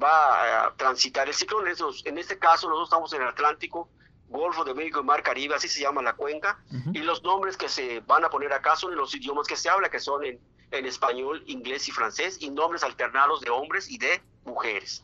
va 0.00 0.66
a 0.66 0.74
transitar 0.76 1.26
el 1.26 1.34
ciclón. 1.34 1.66
En 1.66 2.16
este 2.16 2.38
caso, 2.38 2.68
nosotros 2.68 2.88
estamos 2.90 3.12
en 3.12 3.22
el 3.22 3.28
Atlántico, 3.28 3.88
Golfo 4.28 4.64
de 4.64 4.74
México 4.74 5.00
y 5.00 5.04
Mar 5.04 5.22
Caribe, 5.22 5.54
así 5.54 5.68
se 5.68 5.80
llama 5.80 6.02
la 6.02 6.14
cuenca, 6.14 6.58
y 6.92 6.98
los 6.98 7.22
nombres 7.22 7.56
que 7.56 7.68
se 7.68 8.00
van 8.00 8.24
a 8.24 8.30
poner 8.30 8.52
acá 8.52 8.76
son 8.76 8.94
los 8.94 9.14
idiomas 9.14 9.46
que 9.46 9.56
se 9.56 9.68
habla, 9.68 9.88
que 9.88 10.00
son 10.00 10.24
en, 10.24 10.38
en 10.70 10.86
español, 10.86 11.42
inglés 11.46 11.88
y 11.88 11.92
francés, 11.92 12.36
y 12.40 12.50
nombres 12.50 12.82
alternados 12.82 13.40
de 13.40 13.50
hombres 13.50 13.90
y 13.90 13.98
de 13.98 14.22
mujeres. 14.44 15.02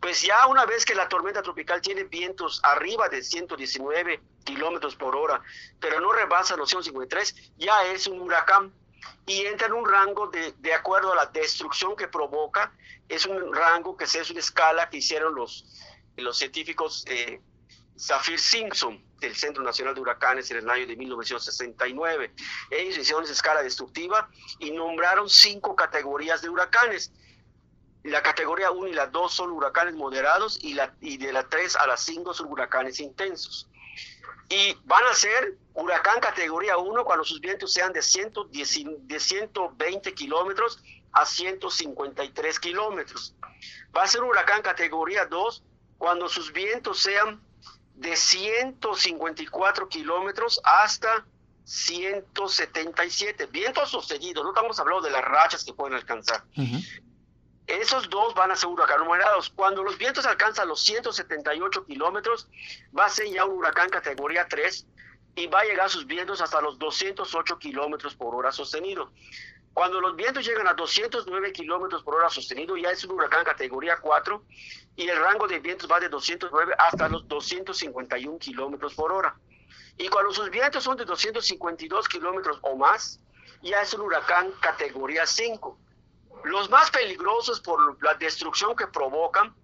Pues 0.00 0.20
ya 0.22 0.46
una 0.48 0.66
vez 0.66 0.84
que 0.84 0.94
la 0.94 1.08
tormenta 1.08 1.40
tropical 1.42 1.80
tiene 1.80 2.04
vientos 2.04 2.60
arriba 2.62 3.08
de 3.08 3.22
119 3.22 4.20
kilómetros 4.44 4.96
por 4.96 5.16
hora, 5.16 5.40
pero 5.80 6.00
no 6.00 6.12
rebasa 6.12 6.56
los 6.56 6.68
153, 6.68 7.52
ya 7.56 7.84
es 7.86 8.06
un 8.06 8.20
huracán 8.20 8.72
y 9.26 9.46
entra 9.46 9.66
en 9.66 9.72
un 9.72 9.88
rango 9.88 10.26
de, 10.28 10.52
de 10.58 10.74
acuerdo 10.74 11.12
a 11.12 11.16
la 11.16 11.26
destrucción 11.26 11.96
que 11.96 12.08
provoca, 12.08 12.72
es 13.08 13.24
un 13.26 13.54
rango 13.54 13.96
que 13.96 14.04
es 14.04 14.30
una 14.30 14.40
escala 14.40 14.90
que 14.90 14.98
hicieron 14.98 15.34
los, 15.34 15.64
los 16.16 16.36
científicos 16.38 17.04
eh, 17.08 17.40
Zafir 17.98 18.38
Simpson 18.38 19.02
del 19.20 19.34
Centro 19.36 19.62
Nacional 19.62 19.94
de 19.94 20.00
Huracanes 20.00 20.50
en 20.50 20.58
el 20.58 20.70
año 20.70 20.86
de 20.86 20.96
1969. 20.96 22.34
Ellos 22.70 22.98
hicieron 22.98 23.24
esa 23.24 23.32
escala 23.32 23.62
destructiva 23.62 24.28
y 24.58 24.70
nombraron 24.70 25.28
cinco 25.30 25.74
categorías 25.76 26.42
de 26.42 26.48
huracanes. 26.48 27.12
La 28.02 28.22
categoría 28.22 28.70
1 28.70 28.88
y 28.88 28.92
la 28.92 29.06
2 29.06 29.32
son 29.32 29.50
huracanes 29.50 29.94
moderados 29.94 30.58
y, 30.62 30.74
la, 30.74 30.94
y 31.00 31.16
de 31.16 31.32
la 31.32 31.48
3 31.48 31.76
a 31.76 31.86
la 31.86 31.96
5 31.96 32.34
son 32.34 32.52
huracanes 32.52 33.00
intensos. 33.00 33.66
Y 34.50 34.76
van 34.84 35.02
a 35.04 35.14
ser 35.14 35.56
huracán 35.72 36.20
categoría 36.20 36.76
1 36.76 37.04
cuando 37.04 37.24
sus 37.24 37.40
vientos 37.40 37.72
sean 37.72 37.94
de, 37.94 38.02
110, 38.02 39.08
de 39.08 39.20
120 39.20 40.12
kilómetros 40.12 40.82
a 41.12 41.24
153 41.24 42.60
kilómetros. 42.60 43.34
Va 43.96 44.02
a 44.02 44.06
ser 44.06 44.22
huracán 44.22 44.60
categoría 44.60 45.24
2 45.24 45.64
cuando 45.96 46.28
sus 46.28 46.52
vientos 46.52 47.00
sean 47.00 47.40
de 47.94 48.16
154 48.16 49.88
kilómetros 49.88 50.60
hasta 50.64 51.24
177. 51.64 53.46
Vientos 53.46 53.90
sostenidos, 53.90 54.44
no 54.44 54.50
estamos 54.50 54.78
hablando 54.78 55.02
de 55.02 55.10
las 55.10 55.24
rachas 55.24 55.64
que 55.64 55.72
pueden 55.72 55.94
alcanzar. 55.94 56.44
Esos 57.66 58.10
dos 58.10 58.34
van 58.34 58.50
a 58.50 58.56
ser 58.56 58.68
huracanes 58.68 59.06
moderados. 59.06 59.50
Cuando 59.50 59.82
los 59.82 59.96
vientos 59.96 60.26
alcanzan 60.26 60.68
los 60.68 60.82
178 60.82 61.86
kilómetros, 61.86 62.48
va 62.96 63.06
a 63.06 63.08
ser 63.10 63.26
ya 63.28 63.46
un 63.46 63.56
huracán 63.56 63.88
categoría 63.88 64.46
3 64.48 64.86
y 65.36 65.46
va 65.46 65.60
a 65.60 65.64
llegar 65.64 65.88
sus 65.88 66.06
vientos 66.06 66.42
hasta 66.42 66.60
los 66.60 66.78
208 66.78 67.58
kilómetros 67.58 68.14
por 68.14 68.34
hora 68.34 68.52
sostenido. 68.52 69.10
Cuando 69.74 70.00
los 70.00 70.14
vientos 70.14 70.46
llegan 70.46 70.68
a 70.68 70.74
209 70.74 71.52
kilómetros 71.52 72.04
por 72.04 72.14
hora 72.14 72.30
sostenido, 72.30 72.76
ya 72.76 72.92
es 72.92 73.04
un 73.04 73.10
huracán 73.10 73.44
categoría 73.44 73.96
4 74.00 74.44
y 74.94 75.08
el 75.08 75.18
rango 75.18 75.48
de 75.48 75.58
vientos 75.58 75.90
va 75.90 75.98
de 75.98 76.08
209 76.08 76.74
hasta 76.78 77.08
los 77.08 77.26
251 77.26 78.38
kilómetros 78.38 78.94
por 78.94 79.10
hora. 79.10 79.36
Y 79.98 80.06
cuando 80.08 80.32
sus 80.32 80.48
vientos 80.48 80.84
son 80.84 80.96
de 80.96 81.04
252 81.04 82.08
kilómetros 82.08 82.60
o 82.62 82.76
más, 82.76 83.18
ya 83.62 83.82
es 83.82 83.92
un 83.94 84.02
huracán 84.02 84.52
categoría 84.60 85.26
5. 85.26 85.76
Los 86.44 86.70
más 86.70 86.92
peligrosos 86.92 87.60
por 87.60 88.00
la 88.00 88.14
destrucción 88.14 88.76
que 88.76 88.86
provocan 88.86 89.56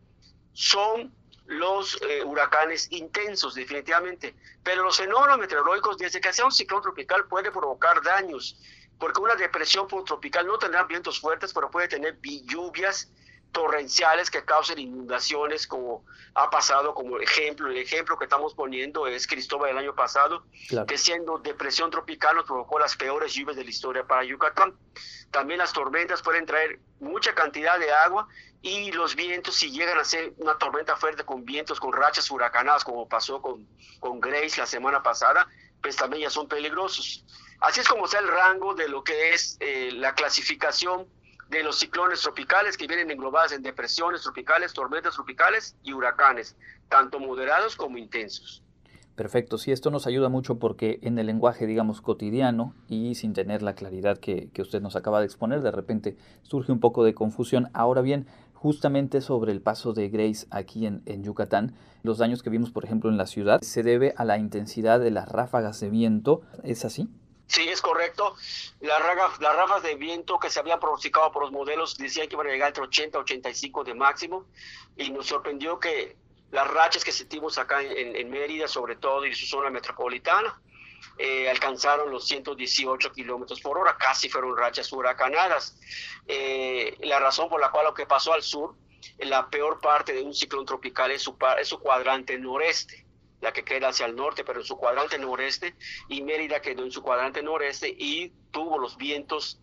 son 0.54 1.14
los 1.46 2.00
eh, 2.02 2.24
huracanes 2.24 2.90
intensos, 2.90 3.54
definitivamente. 3.54 4.34
Pero 4.64 4.82
los 4.82 4.96
fenómenos 4.96 5.38
meteorológicos, 5.38 5.98
desde 5.98 6.20
que 6.20 6.32
sea 6.32 6.46
un 6.46 6.52
ciclón 6.52 6.82
tropical, 6.82 7.26
puede 7.26 7.52
provocar 7.52 8.02
daños 8.02 8.56
porque 9.00 9.20
una 9.20 9.34
depresión 9.34 9.88
tropical 10.04 10.46
no 10.46 10.58
tendrá 10.58 10.84
vientos 10.84 11.18
fuertes, 11.18 11.52
pero 11.52 11.70
puede 11.70 11.88
tener 11.88 12.20
lluvias 12.20 13.10
torrenciales 13.50 14.30
que 14.30 14.44
causen 14.44 14.78
inundaciones, 14.78 15.66
como 15.66 16.04
ha 16.34 16.50
pasado 16.50 16.94
como 16.94 17.18
ejemplo. 17.18 17.68
El 17.68 17.78
ejemplo 17.78 18.18
que 18.18 18.24
estamos 18.24 18.54
poniendo 18.54 19.06
es 19.06 19.26
Cristóbal 19.26 19.70
el 19.70 19.78
año 19.78 19.94
pasado, 19.94 20.44
que 20.86 20.98
siendo 20.98 21.38
depresión 21.38 21.90
tropical 21.90 22.36
nos 22.36 22.44
provocó 22.44 22.78
las 22.78 22.94
peores 22.96 23.32
lluvias 23.32 23.56
de 23.56 23.64
la 23.64 23.70
historia 23.70 24.06
para 24.06 24.22
Yucatán. 24.22 24.74
También 25.30 25.58
las 25.58 25.72
tormentas 25.72 26.22
pueden 26.22 26.44
traer 26.44 26.78
mucha 27.00 27.34
cantidad 27.34 27.78
de 27.78 27.90
agua 27.90 28.28
y 28.60 28.92
los 28.92 29.16
vientos, 29.16 29.54
si 29.54 29.70
llegan 29.70 29.98
a 29.98 30.04
ser 30.04 30.34
una 30.36 30.58
tormenta 30.58 30.94
fuerte 30.96 31.24
con 31.24 31.44
vientos, 31.46 31.80
con 31.80 31.92
rachas 31.92 32.30
huracanadas, 32.30 32.84
como 32.84 33.08
pasó 33.08 33.40
con, 33.40 33.66
con 33.98 34.20
Grace 34.20 34.60
la 34.60 34.66
semana 34.66 35.02
pasada, 35.02 35.48
pues 35.82 35.96
también 35.96 36.24
ya 36.24 36.30
son 36.30 36.46
peligrosos. 36.46 37.24
Así 37.60 37.80
es 37.80 37.88
como 37.88 38.06
está 38.06 38.18
el 38.18 38.28
rango 38.28 38.74
de 38.74 38.88
lo 38.88 39.04
que 39.04 39.34
es 39.34 39.58
eh, 39.60 39.90
la 39.92 40.14
clasificación 40.14 41.06
de 41.50 41.62
los 41.62 41.78
ciclones 41.78 42.22
tropicales 42.22 42.76
que 42.76 42.86
vienen 42.86 43.10
englobadas 43.10 43.52
en 43.52 43.62
depresiones 43.62 44.22
tropicales, 44.22 44.72
tormentas 44.72 45.14
tropicales 45.14 45.76
y 45.82 45.92
huracanes, 45.92 46.56
tanto 46.88 47.18
moderados 47.20 47.76
como 47.76 47.98
intensos. 47.98 48.62
Perfecto, 49.14 49.58
sí, 49.58 49.72
esto 49.72 49.90
nos 49.90 50.06
ayuda 50.06 50.30
mucho 50.30 50.58
porque 50.58 51.00
en 51.02 51.18
el 51.18 51.26
lenguaje, 51.26 51.66
digamos, 51.66 52.00
cotidiano 52.00 52.74
y 52.88 53.16
sin 53.16 53.34
tener 53.34 53.60
la 53.60 53.74
claridad 53.74 54.16
que, 54.16 54.48
que 54.54 54.62
usted 54.62 54.80
nos 54.80 54.96
acaba 54.96 55.20
de 55.20 55.26
exponer, 55.26 55.60
de 55.60 55.72
repente 55.72 56.16
surge 56.42 56.72
un 56.72 56.80
poco 56.80 57.04
de 57.04 57.12
confusión. 57.12 57.68
Ahora 57.74 58.00
bien, 58.00 58.26
justamente 58.54 59.20
sobre 59.20 59.52
el 59.52 59.60
paso 59.60 59.92
de 59.92 60.08
Grace 60.08 60.46
aquí 60.50 60.86
en, 60.86 61.02
en, 61.04 61.24
Yucatán. 61.24 61.74
Los 62.02 62.16
daños 62.16 62.42
que 62.42 62.48
vimos, 62.48 62.70
por 62.70 62.84
ejemplo, 62.84 63.10
en 63.10 63.18
la 63.18 63.26
ciudad 63.26 63.60
se 63.60 63.82
debe 63.82 64.14
a 64.16 64.24
la 64.24 64.38
intensidad 64.38 65.00
de 65.00 65.10
las 65.10 65.28
ráfagas 65.28 65.80
de 65.80 65.90
viento. 65.90 66.40
¿Es 66.62 66.86
así? 66.86 67.08
Sí, 67.50 67.68
es 67.68 67.82
correcto. 67.82 68.36
Las, 68.78 69.00
las 69.40 69.56
ráfagas 69.56 69.82
de 69.82 69.96
viento 69.96 70.38
que 70.38 70.48
se 70.50 70.60
habían 70.60 70.78
pronosticado 70.78 71.32
por 71.32 71.42
los 71.42 71.50
modelos 71.50 71.98
decían 71.98 72.28
que 72.28 72.36
iban 72.36 72.46
a 72.46 72.50
llegar 72.50 72.68
entre 72.68 72.84
80 72.84 73.18
y 73.18 73.20
85 73.22 73.82
de 73.82 73.94
máximo 73.94 74.46
y 74.96 75.10
nos 75.10 75.26
sorprendió 75.26 75.80
que 75.80 76.16
las 76.52 76.68
rachas 76.68 77.02
que 77.02 77.10
sentimos 77.10 77.58
acá 77.58 77.82
en, 77.82 78.30
Mérida, 78.30 78.68
sobre 78.68 78.94
todo 78.94 79.26
y 79.26 79.34
su 79.34 79.46
zona 79.46 79.68
metropolitana, 79.68 80.62
eh, 81.18 81.50
alcanzaron 81.50 82.12
los 82.12 82.24
118 82.28 83.10
kilómetros 83.10 83.60
por 83.60 83.78
hora, 83.78 83.96
casi 83.98 84.28
fueron 84.28 84.56
rachas 84.56 84.92
huracanadas. 84.92 85.76
Eh, 86.28 86.96
la 87.00 87.18
razón 87.18 87.48
por 87.48 87.60
la 87.60 87.72
cual 87.72 87.86
lo 87.86 87.94
que 87.94 88.06
pasó 88.06 88.32
al 88.32 88.44
sur 88.44 88.76
la 89.18 89.50
peor 89.50 89.80
parte 89.80 90.12
de 90.12 90.22
un 90.22 90.34
ciclón 90.34 90.66
tropical 90.66 91.10
es 91.10 91.22
su, 91.22 91.36
es 91.58 91.66
su 91.66 91.80
cuadrante 91.80 92.38
noreste 92.38 93.09
la 93.40 93.52
que 93.52 93.64
queda 93.64 93.88
hacia 93.88 94.06
el 94.06 94.16
norte, 94.16 94.44
pero 94.44 94.60
en 94.60 94.66
su 94.66 94.76
cuadrante 94.76 95.18
noreste, 95.18 95.74
y 96.08 96.22
Mérida 96.22 96.60
quedó 96.60 96.84
en 96.84 96.90
su 96.90 97.02
cuadrante 97.02 97.42
noreste 97.42 97.88
y 97.88 98.32
tuvo 98.50 98.78
los 98.78 98.96
vientos 98.96 99.58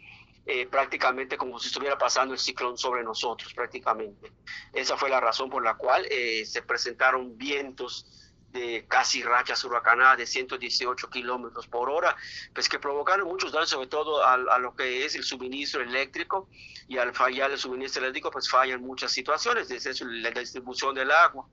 eh, 0.46 0.66
prácticamente 0.66 1.38
como 1.38 1.60
si 1.60 1.68
estuviera 1.68 1.98
pasando 1.98 2.34
el 2.34 2.40
ciclón 2.40 2.78
sobre 2.78 3.04
nosotros, 3.04 3.54
prácticamente. 3.54 4.32
Esa 4.72 4.96
fue 4.96 5.10
la 5.10 5.20
razón 5.20 5.50
por 5.50 5.64
la 5.64 5.76
cual 5.76 6.06
eh, 6.10 6.46
se 6.46 6.62
presentaron 6.62 7.38
vientos 7.38 8.27
de 8.52 8.86
casi 8.88 9.24
rachas 9.24 9.64
huracanadas 9.64 10.18
de 10.18 10.26
118 10.26 11.10
kilómetros 11.10 11.68
por 11.68 11.90
hora, 11.90 12.16
pues 12.54 12.70
que 12.70 12.80
provocaron 12.80 13.28
muchos 13.28 13.52
daños, 13.52 13.70
sobre 13.70 13.88
todo 13.88 14.26
a, 14.26 14.58
lo 14.58 14.76
que 14.76 15.06
es 15.06 15.16
el 15.16 15.24
suministro 15.24 15.82
eléctrico, 15.82 16.48
y 16.88 16.98
al 16.98 17.14
fallar 17.14 17.52
el 17.52 17.58
suministro 17.58 18.02
eléctrico, 18.02 18.32
pues 18.32 18.50
fallan 18.50 18.82
muchas 18.82 19.12
situaciones, 19.12 19.68
desde 19.68 20.06
la 20.06 20.32
distribución 20.32 20.96
del 20.96 21.12
agua, 21.12 21.46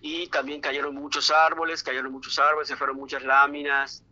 y 0.00 0.28
también 0.28 0.60
cayeron 0.60 0.94
muchos 0.94 1.30
árboles, 1.30 1.82
cayeron 1.82 2.12
muchos 2.12 2.38
árboles, 2.38 2.68
se 2.68 2.76
fueron 2.76 2.96
muchas 2.96 3.22
láminas, 3.22 4.02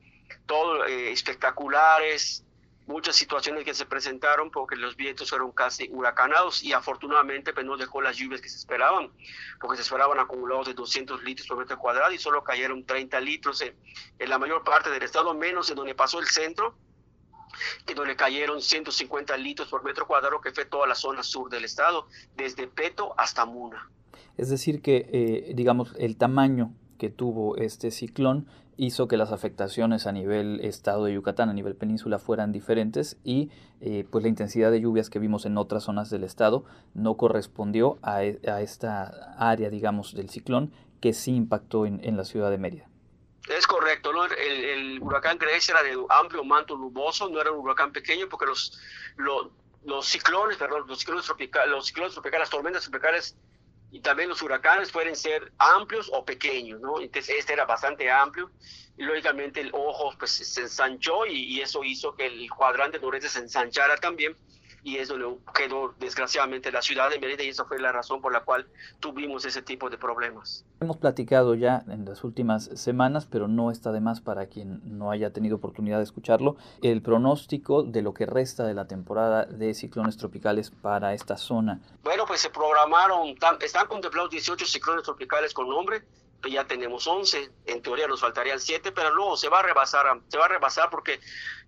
todo 0.46 0.84
eh, 0.86 1.12
espectaculares, 1.12 2.43
muchas 2.86 3.16
situaciones 3.16 3.64
que 3.64 3.74
se 3.74 3.86
presentaron 3.86 4.50
porque 4.50 4.76
los 4.76 4.96
vientos 4.96 5.30
fueron 5.30 5.52
casi 5.52 5.88
huracanados 5.90 6.62
y 6.62 6.72
afortunadamente 6.72 7.52
pues, 7.52 7.64
no 7.64 7.76
dejó 7.76 8.02
las 8.02 8.16
lluvias 8.16 8.40
que 8.40 8.48
se 8.48 8.58
esperaban, 8.58 9.10
porque 9.60 9.76
se 9.76 9.82
esperaban 9.82 10.18
acumulados 10.18 10.66
de 10.66 10.74
200 10.74 11.22
litros 11.22 11.48
por 11.48 11.58
metro 11.58 11.78
cuadrado 11.78 12.12
y 12.12 12.18
solo 12.18 12.44
cayeron 12.44 12.84
30 12.84 13.20
litros 13.20 13.62
en, 13.62 13.74
la 14.18 14.38
mayor 14.38 14.64
parte 14.64 14.90
del 14.90 15.02
estado, 15.02 15.34
menos 15.34 15.70
en 15.70 15.76
donde 15.76 15.94
pasó 15.94 16.18
el 16.18 16.26
centro, 16.26 16.76
que 17.86 17.94
donde 17.94 18.16
cayeron 18.16 18.60
150 18.60 19.36
litros 19.36 19.68
por 19.68 19.84
metro 19.84 20.06
cuadrado, 20.06 20.40
que 20.40 20.52
fue 20.52 20.64
toda 20.64 20.86
la 20.86 20.94
zona 20.94 21.22
sur 21.22 21.48
del 21.50 21.64
estado, 21.64 22.08
desde 22.36 22.66
Peto 22.66 23.14
hasta 23.16 23.44
Muna. 23.46 23.90
Es 24.36 24.50
decir, 24.50 24.82
que, 24.82 25.08
eh, 25.12 25.52
digamos, 25.54 25.94
el 25.98 26.16
tamaño 26.16 26.74
que 26.98 27.10
tuvo 27.10 27.56
este 27.56 27.90
ciclón 27.90 28.46
hizo 28.76 29.08
que 29.08 29.16
las 29.16 29.32
afectaciones 29.32 30.06
a 30.06 30.12
nivel 30.12 30.60
estado 30.62 31.04
de 31.04 31.14
Yucatán, 31.14 31.48
a 31.48 31.52
nivel 31.52 31.76
península, 31.76 32.18
fueran 32.18 32.52
diferentes 32.52 33.16
y 33.24 33.50
eh, 33.80 34.06
pues 34.10 34.22
la 34.22 34.28
intensidad 34.28 34.70
de 34.70 34.80
lluvias 34.80 35.10
que 35.10 35.18
vimos 35.18 35.46
en 35.46 35.58
otras 35.58 35.84
zonas 35.84 36.10
del 36.10 36.24
estado 36.24 36.64
no 36.94 37.16
correspondió 37.16 37.98
a, 38.02 38.24
e, 38.24 38.40
esta 38.60 39.34
área, 39.38 39.70
digamos, 39.70 40.14
del 40.14 40.30
ciclón 40.30 40.72
que 41.00 41.12
sí 41.12 41.34
impactó 41.34 41.86
en, 41.86 42.16
la 42.16 42.24
ciudad 42.24 42.50
de 42.50 42.58
Mérida. 42.58 42.88
Es 43.48 43.66
correcto, 43.66 44.12
¿no? 44.12 44.24
el, 44.24 45.02
huracán 45.02 45.36
Grace 45.36 45.70
era 45.70 45.82
de 45.82 45.94
amplio 46.08 46.44
manto 46.44 46.78
nuboso, 46.78 47.28
no 47.28 47.40
era 47.40 47.52
un 47.52 47.58
huracán 47.58 47.92
pequeño 47.92 48.26
porque 48.28 48.46
los, 48.46 48.80
los, 49.16 50.06
ciclones, 50.06 50.56
perdón, 50.56 50.84
los 50.88 50.98
ciclones 50.98 51.26
tropicales, 51.26 51.70
los 51.70 51.86
ciclones 51.86 52.14
tropicales, 52.14 52.44
las 52.44 52.50
tormentas 52.50 52.82
tropicales 52.84 53.36
y 53.94 54.00
también 54.00 54.28
los 54.28 54.42
huracanes 54.42 54.90
pueden 54.90 55.14
ser 55.14 55.52
amplios 55.56 56.10
o 56.12 56.24
pequeños, 56.24 56.80
¿no? 56.80 57.00
Entonces 57.00 57.36
este 57.38 57.52
era 57.52 57.64
bastante 57.64 58.10
amplio 58.10 58.50
y 58.98 59.04
lógicamente 59.04 59.60
el 59.60 59.70
ojo 59.72 60.12
pues 60.18 60.32
se 60.32 60.62
ensanchó 60.62 61.24
y, 61.26 61.44
y 61.44 61.60
eso 61.60 61.84
hizo 61.84 62.16
que 62.16 62.26
el 62.26 62.50
cuadrante 62.50 62.98
noreste 62.98 63.28
se 63.28 63.38
ensanchara 63.38 63.96
también 63.98 64.36
y 64.82 64.96
es 64.96 65.06
donde 65.06 65.38
quedó 65.54 65.94
desgraciadamente 66.00 66.72
la 66.72 66.82
ciudad 66.82 67.08
de 67.08 67.20
Mérida 67.20 67.44
y 67.44 67.50
esa 67.50 67.66
fue 67.66 67.78
la 67.78 67.92
razón 67.92 68.20
por 68.20 68.32
la 68.32 68.40
cual 68.40 68.66
tuvimos 68.98 69.44
ese 69.44 69.62
tipo 69.62 69.88
de 69.88 69.96
problemas. 69.96 70.64
Hemos 70.84 70.98
platicado 70.98 71.54
ya 71.54 71.82
en 71.88 72.04
las 72.04 72.24
últimas 72.24 72.68
semanas, 72.74 73.26
pero 73.30 73.48
no 73.48 73.70
está 73.70 73.90
de 73.90 74.02
más 74.02 74.20
para 74.20 74.48
quien 74.48 74.82
no 74.84 75.10
haya 75.10 75.32
tenido 75.32 75.56
oportunidad 75.56 75.96
de 75.96 76.04
escucharlo, 76.04 76.56
el 76.82 77.00
pronóstico 77.00 77.84
de 77.84 78.02
lo 78.02 78.12
que 78.12 78.26
resta 78.26 78.66
de 78.66 78.74
la 78.74 78.86
temporada 78.86 79.46
de 79.46 79.72
ciclones 79.72 80.18
tropicales 80.18 80.70
para 80.70 81.14
esta 81.14 81.38
zona. 81.38 81.80
Bueno, 82.02 82.26
pues 82.26 82.42
se 82.42 82.50
programaron, 82.50 83.34
están 83.62 83.86
contemplados 83.86 84.28
18 84.28 84.66
ciclones 84.66 85.04
tropicales 85.04 85.54
con 85.54 85.70
nombre, 85.70 86.02
ya 86.50 86.66
tenemos 86.66 87.06
11, 87.06 87.50
en 87.64 87.80
teoría 87.80 88.06
nos 88.06 88.20
faltarían 88.20 88.60
7, 88.60 88.92
pero 88.92 89.10
luego 89.14 89.38
se 89.38 89.48
va 89.48 89.60
a 89.60 89.62
rebasar, 89.62 90.04
se 90.28 90.36
va 90.36 90.44
a 90.44 90.48
rebasar 90.48 90.90
porque 90.90 91.18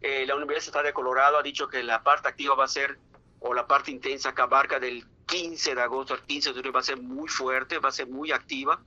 eh, 0.03 0.27
la 0.27 0.37
Universidad 0.37 0.83
de 0.83 0.93
Colorado 0.93 1.39
ha 1.39 1.43
dicho 1.43 1.69
que 1.69 1.83
la 1.83 2.03
parte 2.03 2.29
activa 2.29 2.55
va 2.55 2.65
a 2.65 2.69
ser, 2.69 2.99
o 3.41 3.55
la 3.55 3.67
parte 3.67 3.91
intensa 3.91 4.35
que 4.35 4.43
abarca 4.43 4.79
del 4.79 5.07
15 5.27 5.75
de 5.75 5.81
agosto 5.81 6.15
al 6.15 6.23
15 6.23 6.51
de 6.51 6.55
julio 6.55 6.73
va 6.73 6.81
a 6.81 6.85
ser 6.85 7.01
muy 7.01 7.29
fuerte, 7.29 7.79
va 7.79 7.89
a 7.89 7.93
ser 7.93 8.07
muy 8.07 8.31
activa, 8.31 8.81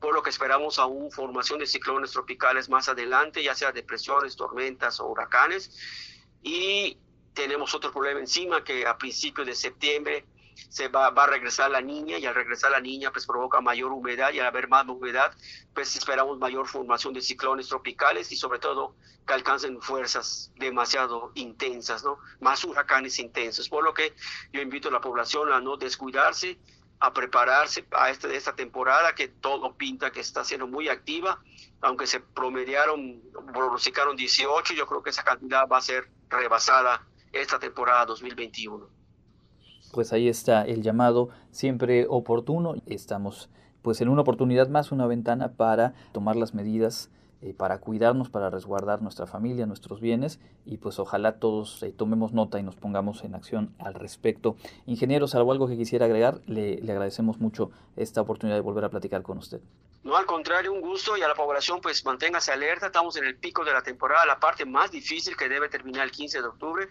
por 0.00 0.12
lo 0.12 0.22
que 0.22 0.30
esperamos 0.30 0.78
aún 0.78 1.10
formación 1.12 1.60
de 1.60 1.66
ciclones 1.66 2.10
tropicales 2.10 2.68
más 2.68 2.88
adelante, 2.88 3.42
ya 3.42 3.54
sea 3.54 3.70
depresiones, 3.70 4.34
tormentas 4.34 4.98
o 4.98 5.06
huracanes. 5.06 5.70
Y 6.42 6.98
tenemos 7.32 7.74
otro 7.74 7.92
problema 7.92 8.20
encima 8.20 8.64
que 8.64 8.86
a 8.86 8.98
principios 8.98 9.46
de 9.46 9.54
septiembre 9.54 10.24
se 10.68 10.88
va, 10.88 11.08
a 11.08 11.26
regresar 11.26 11.70
la 11.70 11.80
niña 11.80 12.18
y 12.18 12.26
al 12.26 12.34
regresar 12.34 12.70
la 12.70 12.80
niña 12.80 13.10
pues 13.12 13.26
provoca 13.26 13.60
mayor 13.60 13.92
humedad 13.92 14.32
y 14.32 14.40
al 14.40 14.46
haber 14.46 14.68
más 14.68 14.86
humedad 14.88 15.32
pues 15.72 15.94
esperamos 15.96 16.38
mayor 16.38 16.66
formación 16.66 17.14
de 17.14 17.20
ciclones 17.20 17.68
tropicales 17.68 18.30
y 18.32 18.36
sobre 18.36 18.58
todo 18.58 18.94
que 19.26 19.32
alcancen 19.32 19.80
fuerzas 19.80 20.52
demasiado 20.56 21.32
intensas, 21.34 22.04
¿no? 22.04 22.18
Más 22.40 22.64
huracanes 22.64 23.18
intensos, 23.18 23.68
por 23.68 23.84
lo 23.84 23.94
que 23.94 24.14
yo 24.52 24.60
invito 24.60 24.88
a 24.88 24.92
la 24.92 25.00
población 25.00 25.52
a 25.52 25.60
no 25.60 25.76
descuidarse, 25.76 26.58
a 27.00 27.12
prepararse 27.12 27.86
a 27.92 28.10
este, 28.10 28.34
esta 28.36 28.54
temporada 28.54 29.14
que 29.14 29.28
todo 29.28 29.76
pinta 29.76 30.10
que 30.10 30.20
está 30.20 30.44
siendo 30.44 30.66
muy 30.66 30.88
activa, 30.88 31.42
aunque 31.80 32.06
se 32.06 32.20
promediaron, 32.20 33.22
pronosticaron 33.52 34.16
18, 34.16 34.74
yo 34.74 34.86
creo 34.86 35.02
que 35.02 35.10
esa 35.10 35.24
cantidad 35.24 35.66
va 35.66 35.78
a 35.78 35.82
ser 35.82 36.10
rebasada 36.28 37.06
esta 37.32 37.58
temporada 37.58 38.06
2021 38.06 38.93
pues 39.94 40.12
ahí 40.12 40.28
está 40.28 40.64
el 40.64 40.82
llamado 40.82 41.28
siempre 41.52 42.06
oportuno. 42.08 42.74
Estamos 42.86 43.48
pues 43.80 44.00
en 44.00 44.08
una 44.08 44.22
oportunidad 44.22 44.68
más, 44.68 44.90
una 44.90 45.06
ventana 45.06 45.52
para 45.52 45.94
tomar 46.12 46.34
las 46.34 46.52
medidas 46.52 47.10
eh, 47.42 47.54
para 47.54 47.78
cuidarnos, 47.78 48.28
para 48.28 48.50
resguardar 48.50 49.02
nuestra 49.02 49.26
familia, 49.26 49.66
nuestros 49.66 50.00
bienes 50.00 50.40
y 50.64 50.78
pues 50.78 50.98
ojalá 50.98 51.38
todos 51.38 51.82
eh, 51.82 51.92
tomemos 51.92 52.32
nota 52.32 52.58
y 52.58 52.62
nos 52.62 52.74
pongamos 52.74 53.22
en 53.22 53.36
acción 53.36 53.72
al 53.78 53.94
respecto. 53.94 54.56
Ingeniero, 54.86 55.28
salvo 55.28 55.52
algo 55.52 55.68
que 55.68 55.76
quisiera 55.76 56.06
agregar, 56.06 56.40
le, 56.46 56.80
le, 56.80 56.92
agradecemos 56.92 57.38
mucho 57.38 57.70
esta 57.96 58.22
oportunidad 58.22 58.56
de 58.56 58.62
volver 58.62 58.84
a 58.84 58.88
platicar 58.88 59.22
con 59.22 59.38
usted. 59.38 59.60
No, 60.02 60.16
al 60.16 60.26
contrario, 60.26 60.72
un 60.72 60.80
gusto 60.80 61.16
y 61.16 61.22
a 61.22 61.28
la 61.28 61.34
población 61.34 61.80
pues 61.80 62.04
manténgase 62.04 62.50
alerta, 62.50 62.86
estamos 62.86 63.16
en 63.16 63.24
el 63.26 63.36
pico 63.36 63.64
de 63.64 63.72
la 63.72 63.82
temporada, 63.82 64.26
la 64.26 64.40
parte 64.40 64.64
más 64.64 64.90
difícil 64.90 65.36
que 65.36 65.48
debe 65.48 65.68
terminar 65.68 66.04
el 66.04 66.10
15 66.10 66.40
de 66.40 66.48
octubre 66.48 66.88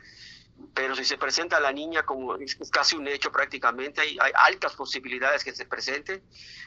pero 0.73 0.95
si 0.95 1.05
se 1.05 1.17
presenta 1.17 1.59
la 1.59 1.71
niña 1.71 2.03
como 2.03 2.35
es 2.35 2.57
casi 2.71 2.95
un 2.95 3.07
hecho 3.07 3.31
prácticamente, 3.31 4.01
hay, 4.01 4.17
hay 4.21 4.31
altas 4.35 4.75
posibilidades 4.75 5.43
que 5.43 5.53
se 5.53 5.65
presente, 5.65 6.23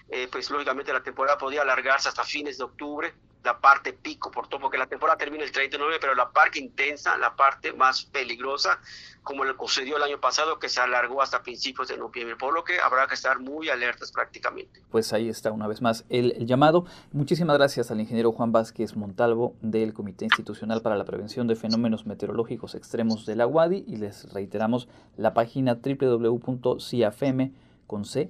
eh, 0.08 0.28
pues 0.30 0.50
lógicamente 0.50 0.92
la 0.92 1.02
temporada 1.02 1.38
podría 1.38 1.62
alargarse 1.62 2.08
hasta 2.08 2.24
fines 2.24 2.58
de 2.58 2.64
octubre, 2.64 3.14
la 3.46 3.58
parte 3.60 3.92
pico, 3.92 4.30
por 4.30 4.48
todo, 4.48 4.60
porque 4.60 4.76
la 4.76 4.86
temporada 4.86 5.16
termina 5.16 5.44
el 5.44 5.52
39, 5.52 5.98
pero 6.00 6.14
la 6.14 6.30
parte 6.30 6.58
intensa, 6.58 7.16
la 7.16 7.34
parte 7.36 7.72
más 7.72 8.04
peligrosa, 8.04 8.80
como 9.22 9.44
le 9.44 9.54
sucedió 9.56 9.96
el 9.96 10.02
año 10.02 10.20
pasado, 10.20 10.58
que 10.58 10.68
se 10.68 10.80
alargó 10.80 11.22
hasta 11.22 11.42
principios 11.42 11.88
de 11.88 11.96
noviembre, 11.96 12.34
por 12.36 12.52
lo 12.52 12.64
que 12.64 12.80
habrá 12.80 13.06
que 13.06 13.14
estar 13.14 13.38
muy 13.38 13.68
alertas 13.70 14.10
prácticamente. 14.10 14.82
Pues 14.90 15.12
ahí 15.12 15.28
está 15.28 15.52
una 15.52 15.68
vez 15.68 15.80
más 15.80 16.04
el, 16.08 16.44
llamado. 16.44 16.86
Muchísimas 17.12 17.56
gracias 17.56 17.90
al 17.92 18.00
ingeniero 18.00 18.32
Juan 18.32 18.50
Vázquez 18.50 18.96
Montalvo 18.96 19.54
del 19.60 19.94
Comité 19.94 20.24
Institucional 20.24 20.82
para 20.82 20.96
la 20.96 21.04
Prevención 21.04 21.46
de 21.46 21.54
Fenómenos 21.54 22.04
Meteorológicos 22.04 22.74
Extremos 22.74 23.26
de 23.26 23.36
la 23.36 23.46
UADI 23.46 23.84
y 23.86 23.96
les 23.96 24.32
reiteramos 24.32 24.88
la 25.16 25.34
página 25.34 25.78
www.ciafm 25.80 27.52
con 27.86 28.04
c, 28.04 28.28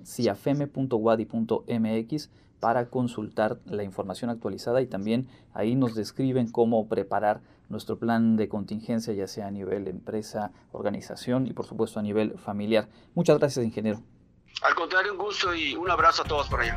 para 2.61 2.87
consultar 2.87 3.59
la 3.67 3.83
información 3.85 4.31
actualizada 4.31 4.81
y 4.81 4.87
también 4.87 5.29
ahí 5.55 5.75
nos 5.75 5.95
describen 5.95 6.51
cómo 6.51 6.89
preparar 6.89 7.41
nuestro 7.69 7.99
plan 7.99 8.37
de 8.37 8.49
contingencia, 8.49 9.13
ya 9.13 9.27
sea 9.27 9.49
a 9.49 9.51
nivel 9.51 9.89
empresa, 9.89 10.53
organización 10.73 11.47
y 11.47 11.53
por 11.53 11.67
supuesto 11.67 11.99
a 11.99 12.03
nivel 12.03 12.39
familiar. 12.39 12.89
Muchas 13.15 13.39
gracias, 13.39 13.65
ingeniero. 13.65 14.01
Al 14.63 14.75
contrario, 14.75 15.13
un 15.13 15.19
gusto 15.19 15.55
y 15.55 15.75
un 15.75 15.91
abrazo 15.91 16.23
a 16.23 16.25
todos 16.25 16.49
por 16.49 16.61
allá. 16.61 16.75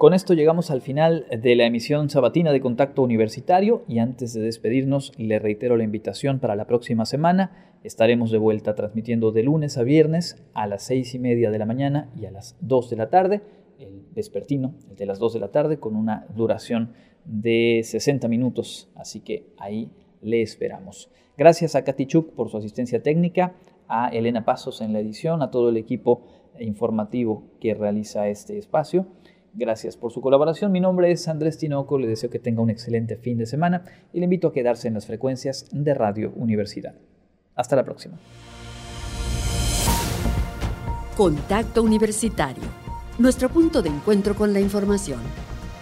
Con 0.00 0.14
esto 0.14 0.32
llegamos 0.32 0.70
al 0.70 0.80
final 0.80 1.26
de 1.30 1.54
la 1.54 1.66
emisión 1.66 2.08
sabatina 2.08 2.52
de 2.52 2.62
Contacto 2.62 3.02
Universitario 3.02 3.84
y 3.86 3.98
antes 3.98 4.32
de 4.32 4.40
despedirnos 4.40 5.12
le 5.18 5.38
reitero 5.38 5.76
la 5.76 5.84
invitación 5.84 6.38
para 6.38 6.56
la 6.56 6.66
próxima 6.66 7.04
semana. 7.04 7.74
Estaremos 7.84 8.30
de 8.30 8.38
vuelta 8.38 8.74
transmitiendo 8.74 9.30
de 9.30 9.42
lunes 9.42 9.76
a 9.76 9.82
viernes 9.82 10.42
a 10.54 10.66
las 10.66 10.84
seis 10.84 11.14
y 11.14 11.18
media 11.18 11.50
de 11.50 11.58
la 11.58 11.66
mañana 11.66 12.10
y 12.18 12.24
a 12.24 12.30
las 12.30 12.56
2 12.62 12.88
de 12.88 12.96
la 12.96 13.10
tarde, 13.10 13.42
el 13.78 14.06
vespertino, 14.14 14.72
el 14.88 14.96
de 14.96 15.04
las 15.04 15.18
2 15.18 15.34
de 15.34 15.40
la 15.40 15.48
tarde, 15.48 15.78
con 15.78 15.94
una 15.96 16.24
duración 16.34 16.94
de 17.26 17.82
60 17.84 18.26
minutos, 18.26 18.88
así 18.94 19.20
que 19.20 19.52
ahí 19.58 19.90
le 20.22 20.40
esperamos. 20.40 21.10
Gracias 21.36 21.74
a 21.74 21.84
Katichuk 21.84 22.32
por 22.32 22.48
su 22.48 22.56
asistencia 22.56 23.02
técnica, 23.02 23.52
a 23.86 24.08
Elena 24.08 24.46
Pasos 24.46 24.80
en 24.80 24.94
la 24.94 25.00
edición, 25.00 25.42
a 25.42 25.50
todo 25.50 25.68
el 25.68 25.76
equipo 25.76 26.22
informativo 26.58 27.42
que 27.60 27.74
realiza 27.74 28.28
este 28.28 28.56
espacio 28.56 29.06
Gracias 29.52 29.96
por 29.96 30.12
su 30.12 30.20
colaboración. 30.20 30.70
Mi 30.70 30.80
nombre 30.80 31.10
es 31.10 31.26
Andrés 31.26 31.58
Tinoco. 31.58 31.98
Le 31.98 32.06
deseo 32.06 32.30
que 32.30 32.38
tenga 32.38 32.62
un 32.62 32.70
excelente 32.70 33.16
fin 33.16 33.36
de 33.36 33.46
semana 33.46 33.84
y 34.12 34.18
le 34.18 34.24
invito 34.24 34.48
a 34.48 34.52
quedarse 34.52 34.88
en 34.88 34.94
las 34.94 35.06
frecuencias 35.06 35.66
de 35.72 35.94
Radio 35.94 36.32
Universidad. 36.36 36.94
Hasta 37.56 37.76
la 37.76 37.84
próxima. 37.84 38.18
Contacto 41.16 41.82
Universitario. 41.82 42.62
Nuestro 43.18 43.48
punto 43.50 43.82
de 43.82 43.90
encuentro 43.90 44.34
con 44.34 44.52
la 44.52 44.60
información. 44.60 45.20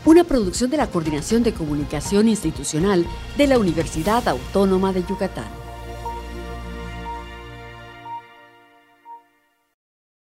Una 0.04 0.24
producción 0.24 0.70
de 0.70 0.78
la 0.78 0.86
Coordinación 0.86 1.42
de 1.42 1.52
Comunicación 1.52 2.28
Institucional 2.28 3.04
de 3.36 3.46
la 3.46 3.58
Universidad 3.58 4.26
Autónoma 4.26 4.92
de 4.92 5.04
Yucatán. 5.04 5.67